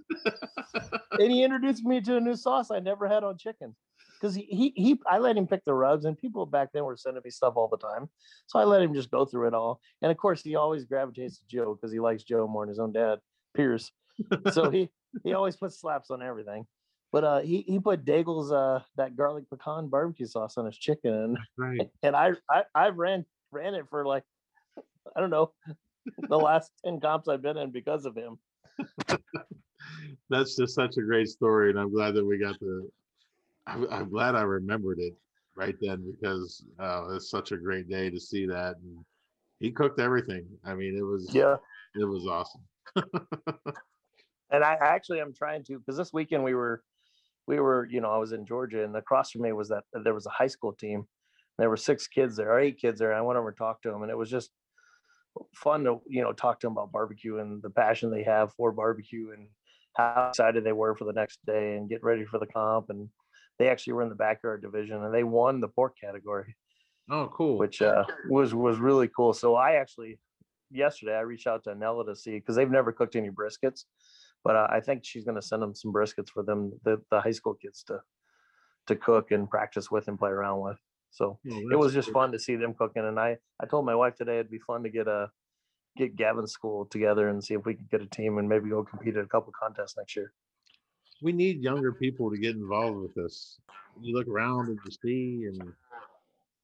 [1.12, 3.74] and he introduced me to a new sauce I never had on chicken.
[4.20, 6.96] Because he, he he I let him pick the rubs, and people back then were
[6.96, 8.08] sending me stuff all the time.
[8.46, 9.80] So I let him just go through it all.
[10.02, 12.78] And of course, he always gravitates to Joe because he likes Joe more than his
[12.78, 13.18] own dad,
[13.54, 13.90] Pierce.
[14.52, 14.90] So he
[15.24, 16.66] he always puts slaps on everything.
[17.12, 21.12] But uh, he he put Daigle's uh that garlic pecan barbecue sauce on his chicken,
[21.14, 21.88] and, right.
[22.02, 24.24] and I I I ran ran it for like
[25.16, 25.52] I don't know
[26.28, 28.38] the last ten comps I've been in because of him.
[30.30, 32.90] That's just such a great story, and I'm glad that we got to.
[33.66, 35.14] I'm, I'm glad I remembered it
[35.56, 38.76] right then because uh, it's such a great day to see that.
[38.82, 39.04] And
[39.60, 40.46] he cooked everything.
[40.64, 41.56] I mean, it was Yeah.
[41.94, 42.62] it was awesome.
[44.50, 46.82] and I actually I'm trying to because this weekend we were
[47.46, 50.14] we were you know I was in Georgia and across from me was that there
[50.14, 51.06] was a high school team.
[51.58, 53.14] There were six kids there, or eight kids there.
[53.14, 54.50] I went over and talked to them, and it was just
[55.54, 58.72] fun to you know talk to them about barbecue and the passion they have for
[58.72, 59.48] barbecue and
[59.96, 62.90] how excited they were for the next day and get ready for the comp.
[62.90, 63.08] And
[63.58, 66.56] they actually were in the backyard division and they won the pork category
[67.10, 67.58] Oh, cool.
[67.58, 69.32] which uh, was was really cool.
[69.34, 70.18] So I actually
[70.70, 73.84] yesterday I reached out to Nella to see because they've never cooked any briskets,
[74.42, 77.20] but uh, I think she's going to send them some briskets for them the, the
[77.20, 78.00] high school kids to
[78.86, 80.78] to cook and practice with and play around with.
[81.10, 82.22] So Oh, it was just cool.
[82.22, 83.04] fun to see them cooking.
[83.04, 85.28] And I I told my wife today it'd be fun to get a
[85.96, 88.82] get Gavin's school together and see if we could get a team and maybe go
[88.82, 90.32] compete at a couple contests next year.
[91.24, 93.58] We need younger people to get involved with this.
[94.00, 95.72] You look around and you see, and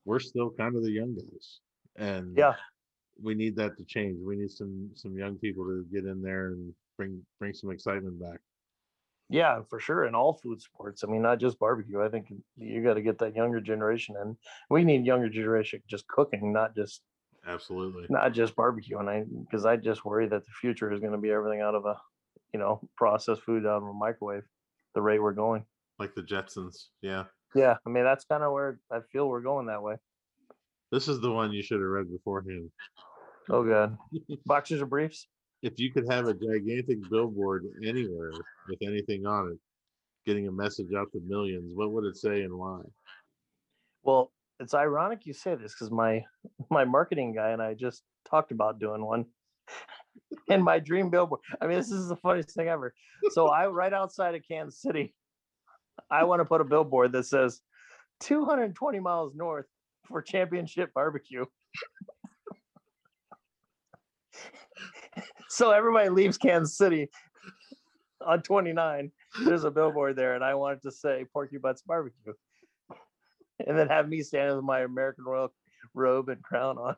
[0.05, 1.61] we're still kind of the young guys.
[1.97, 2.55] And Yeah.
[3.23, 4.19] we need that to change.
[4.23, 8.21] We need some some young people to get in there and bring bring some excitement
[8.21, 8.41] back.
[9.31, 10.05] Yeah, for sure.
[10.07, 11.05] In all food sports.
[11.05, 12.03] I mean, not just barbecue.
[12.03, 14.37] I think you got to get that younger generation in.
[14.71, 17.03] We need younger generation just cooking, not just
[17.47, 18.07] Absolutely.
[18.11, 18.99] not just barbecue.
[18.99, 21.77] And I because I just worry that the future is going to be everything out
[21.77, 21.97] of a,
[22.53, 24.45] you know, processed food out of a microwave.
[24.95, 25.65] The rate we're going.
[25.99, 26.87] Like the Jetsons.
[27.03, 27.25] Yeah.
[27.55, 29.97] Yeah, I mean that's kind of where I feel we're going that way.
[30.93, 32.71] This is the one you should have read beforehand.
[33.49, 33.97] Oh god,
[34.47, 35.27] boxers or briefs?
[35.63, 38.33] If you could have a gigantic billboard anywhere
[38.69, 39.59] with anything on it,
[40.27, 42.81] getting a message out to millions, what would it say and why?
[44.03, 46.25] Well, it's ironic you say this because my
[46.71, 49.27] my marketing guy and I just talked about doing one.
[50.49, 51.41] And my dream billboard.
[51.61, 52.95] I mean, this is the funniest thing ever.
[53.31, 55.15] So I right outside of Kansas City,
[56.11, 57.61] I want to put a billboard that says
[58.21, 59.67] 220 miles north
[60.07, 61.45] for championship barbecue.
[65.49, 67.09] so everybody leaves Kansas City
[68.25, 69.13] on 29.
[69.45, 72.33] There's a billboard there, and I wanted to say Porky Butts Barbecue
[73.67, 75.53] and then have me standing with my American Royal
[75.95, 76.97] robe and crown on.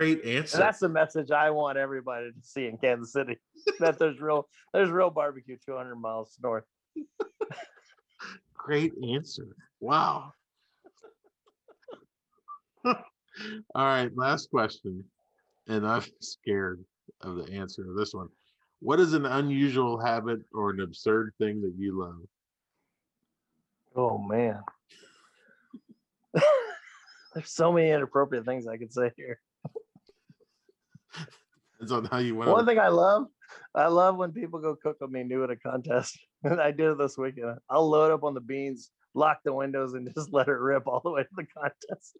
[0.00, 3.36] Great And that's the message I want everybody to see in Kansas City.
[3.80, 6.64] that there's real there's real barbecue 200 miles north.
[8.54, 9.48] Great answer.
[9.78, 10.32] Wow.
[12.86, 12.94] All
[13.74, 15.04] right, last question.
[15.68, 16.82] And I'm scared
[17.20, 18.28] of the answer to this one.
[18.80, 22.22] What is an unusual habit or an absurd thing that you love?
[23.94, 24.62] Oh man.
[26.32, 29.38] there's so many inappropriate things I could say here.
[31.80, 33.26] Depends on how you want One thing I love,
[33.74, 36.18] I love when people go cook with me new at a contest.
[36.42, 37.58] And I did it this weekend.
[37.68, 41.02] I'll load up on the beans, lock the windows, and just let it rip all
[41.04, 42.16] the way to the contest.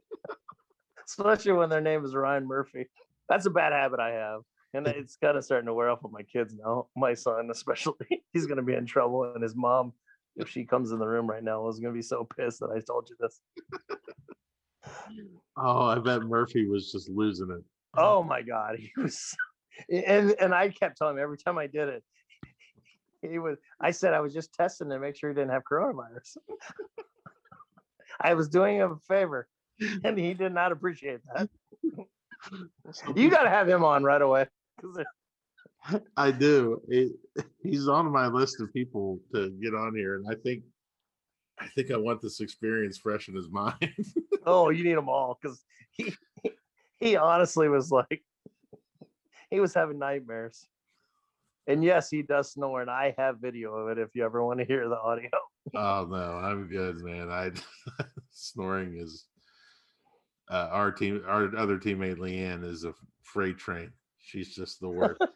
[1.09, 2.87] Especially when their name is Ryan Murphy.
[3.31, 4.43] That's a bad habit I have.
[4.75, 6.89] and it's kind of starting to wear off with my kids now.
[6.95, 9.95] My son, especially, he's going to be in trouble, and his mom,
[10.37, 12.71] if she comes in the room right now, is going to be so pissed that
[12.77, 13.41] I told you this.
[15.57, 17.65] Oh, I bet Murphy was just losing it.
[17.95, 18.19] Uh-huh.
[18.19, 19.37] Oh my god, he was,
[19.91, 22.05] and and I kept telling him every time I did it,
[23.31, 23.59] he was.
[23.81, 26.37] I said I was just testing to make sure he didn't have coronavirus.
[28.21, 29.49] I was doing him a favor,
[30.05, 31.49] and he did not appreciate that.
[33.17, 34.47] you got to have him on right away.
[36.17, 36.83] I do.
[36.89, 37.13] It,
[37.63, 40.65] he's on my list of people to get on here, and I think,
[41.59, 43.95] I think I want this experience fresh in his mind.
[44.45, 45.63] Oh, you need them all because
[45.93, 46.13] he
[46.43, 46.51] he
[47.17, 48.23] honestly was like
[49.51, 50.67] he was having nightmares.
[51.67, 54.59] And yes, he does snore, and I have video of it if you ever want
[54.61, 55.31] to hear the audio.
[55.77, 57.31] oh no, I'm good, man.
[57.31, 57.51] I
[58.31, 59.27] snoring is
[60.51, 61.23] uh, our team.
[61.27, 63.93] Our other teammate Leanne is a freight train.
[64.19, 65.21] She's just the worst.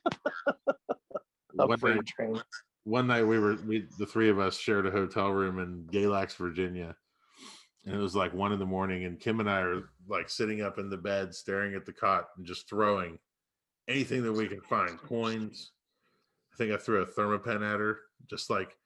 [1.57, 2.43] A one, freight night, train.
[2.83, 6.35] one night we were we the three of us shared a hotel room in Galax,
[6.35, 6.97] Virginia.
[7.87, 10.63] And it was like one in the morning, and Kim and I are like sitting
[10.63, 13.19] up in the bed, staring at the cot and just throwing
[13.89, 15.73] anything that we can find coins.
[16.53, 18.77] I think I threw a Thermapen at her, just like,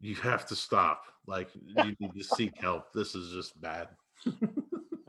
[0.00, 1.04] you have to stop.
[1.26, 2.92] Like, you need to seek help.
[2.92, 3.88] This is just bad.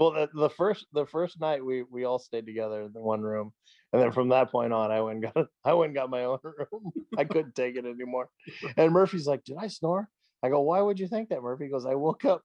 [0.02, 3.22] Well, the, the first the first night we we all stayed together in the one
[3.22, 3.54] room,
[3.94, 6.24] and then from that point on, I went and got I went and got my
[6.26, 6.92] own room.
[7.20, 8.30] I couldn't take it anymore.
[8.78, 10.10] And Murphy's like, "Did I snore?"
[10.42, 12.42] I go, "Why would you think that?" Murphy goes, "I woke up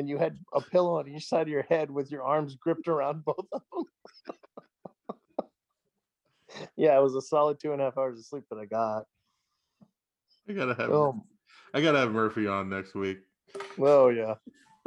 [0.00, 2.88] and you had a pillow on each side of your head with your arms gripped
[2.88, 3.84] around both of them."
[6.76, 9.04] yeah, it was a solid two and a half hours of sleep that I got.
[10.48, 11.22] I gotta have Oh,
[11.74, 13.18] I gotta have Murphy on next week.
[13.78, 14.34] oh yeah.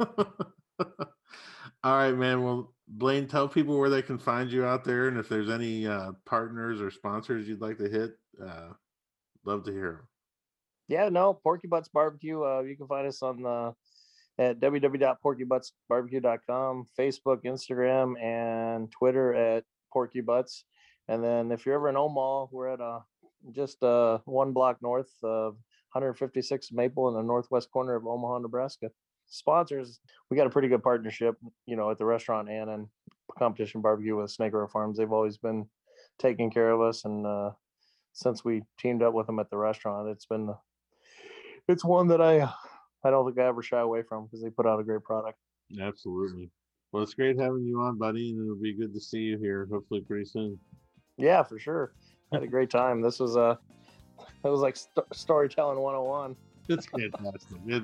[1.84, 2.42] All right, man.
[2.42, 5.86] Well, Blaine, tell people where they can find you out there, and if there's any
[5.86, 8.70] uh, partners or sponsors you'd like to hit, uh,
[9.44, 10.08] love to hear 'em.
[10.88, 12.42] Yeah, no, Porky Butts Barbecue.
[12.42, 13.74] Uh, you can find us on the
[14.38, 19.62] at www.porkybuttsbarbecue.com, Facebook, Instagram, and Twitter at
[19.92, 20.64] Porky Butts.
[21.08, 22.98] And then if you're ever in Omaha, we're at uh
[23.52, 25.54] just uh one block north of
[25.92, 28.90] 156 Maple in the northwest corner of Omaha, Nebraska.
[29.26, 32.88] Sponsors, we got a pretty good partnership, you know, at the restaurant and in
[33.38, 34.98] competition barbecue with Snake River Farms.
[34.98, 35.66] They've always been
[36.18, 37.50] taking care of us and uh
[38.14, 40.54] since we teamed up with them at the restaurant, it's been
[41.68, 42.52] it's one that I
[43.04, 45.38] I don't think I ever shy away from because they put out a great product.
[45.80, 46.50] Absolutely.
[46.92, 49.66] Well, it's great having you on, buddy, and it'll be good to see you here
[49.70, 50.58] hopefully pretty soon.
[51.16, 51.92] Yeah, for sure.
[52.32, 53.00] Had a great time.
[53.00, 53.56] This was uh
[54.44, 56.36] it was like st- storytelling 101.
[56.66, 57.58] It's fantastic.
[57.66, 57.82] It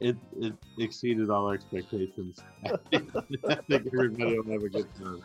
[0.00, 2.40] it it exceeded all expectations.
[2.64, 3.10] I think,
[3.48, 5.22] I think everybody will have a good time.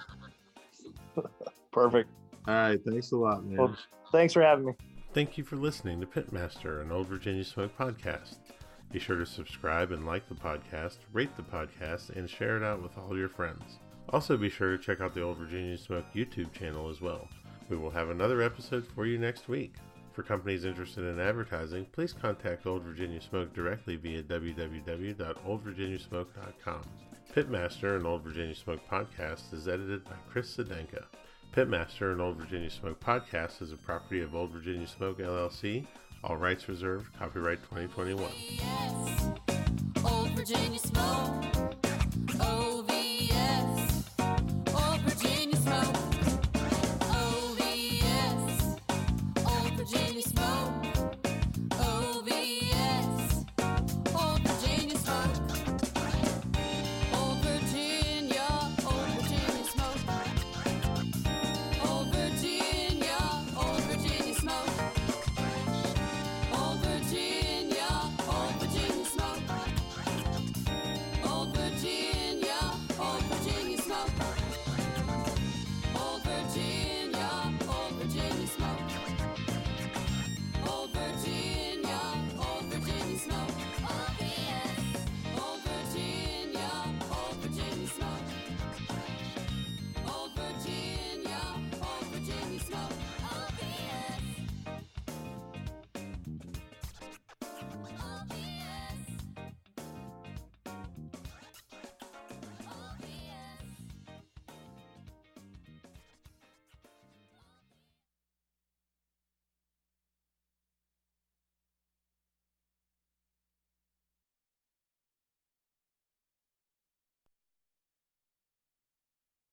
[1.72, 2.10] Perfect.
[2.48, 3.58] All right, thanks a lot, man.
[3.58, 3.78] Well,
[4.12, 4.74] thanks for having me.
[5.14, 8.36] Thank you for listening to Pitmaster, an Old Virginia Smoke podcast.
[8.92, 12.84] Be sure to subscribe and like the podcast, rate the podcast, and share it out
[12.84, 13.80] with all your friends.
[14.10, 17.30] Also, be sure to check out the Old Virginia Smoke YouTube channel as well.
[17.70, 19.76] We will have another episode for you next week.
[20.12, 26.82] For companies interested in advertising, please contact Old Virginia Smoke directly via www.oldvirginiasmoke.com.
[27.34, 31.06] Pitmaster, and Old Virginia Smoke podcast, is edited by Chris Sedenka.
[31.56, 35.88] Pitmaster, and Old Virginia Smoke podcast, is a property of Old Virginia Smoke LLC.
[36.24, 37.12] All rights reserved.
[37.18, 38.30] Copyright 2021.
[38.50, 39.32] Yes,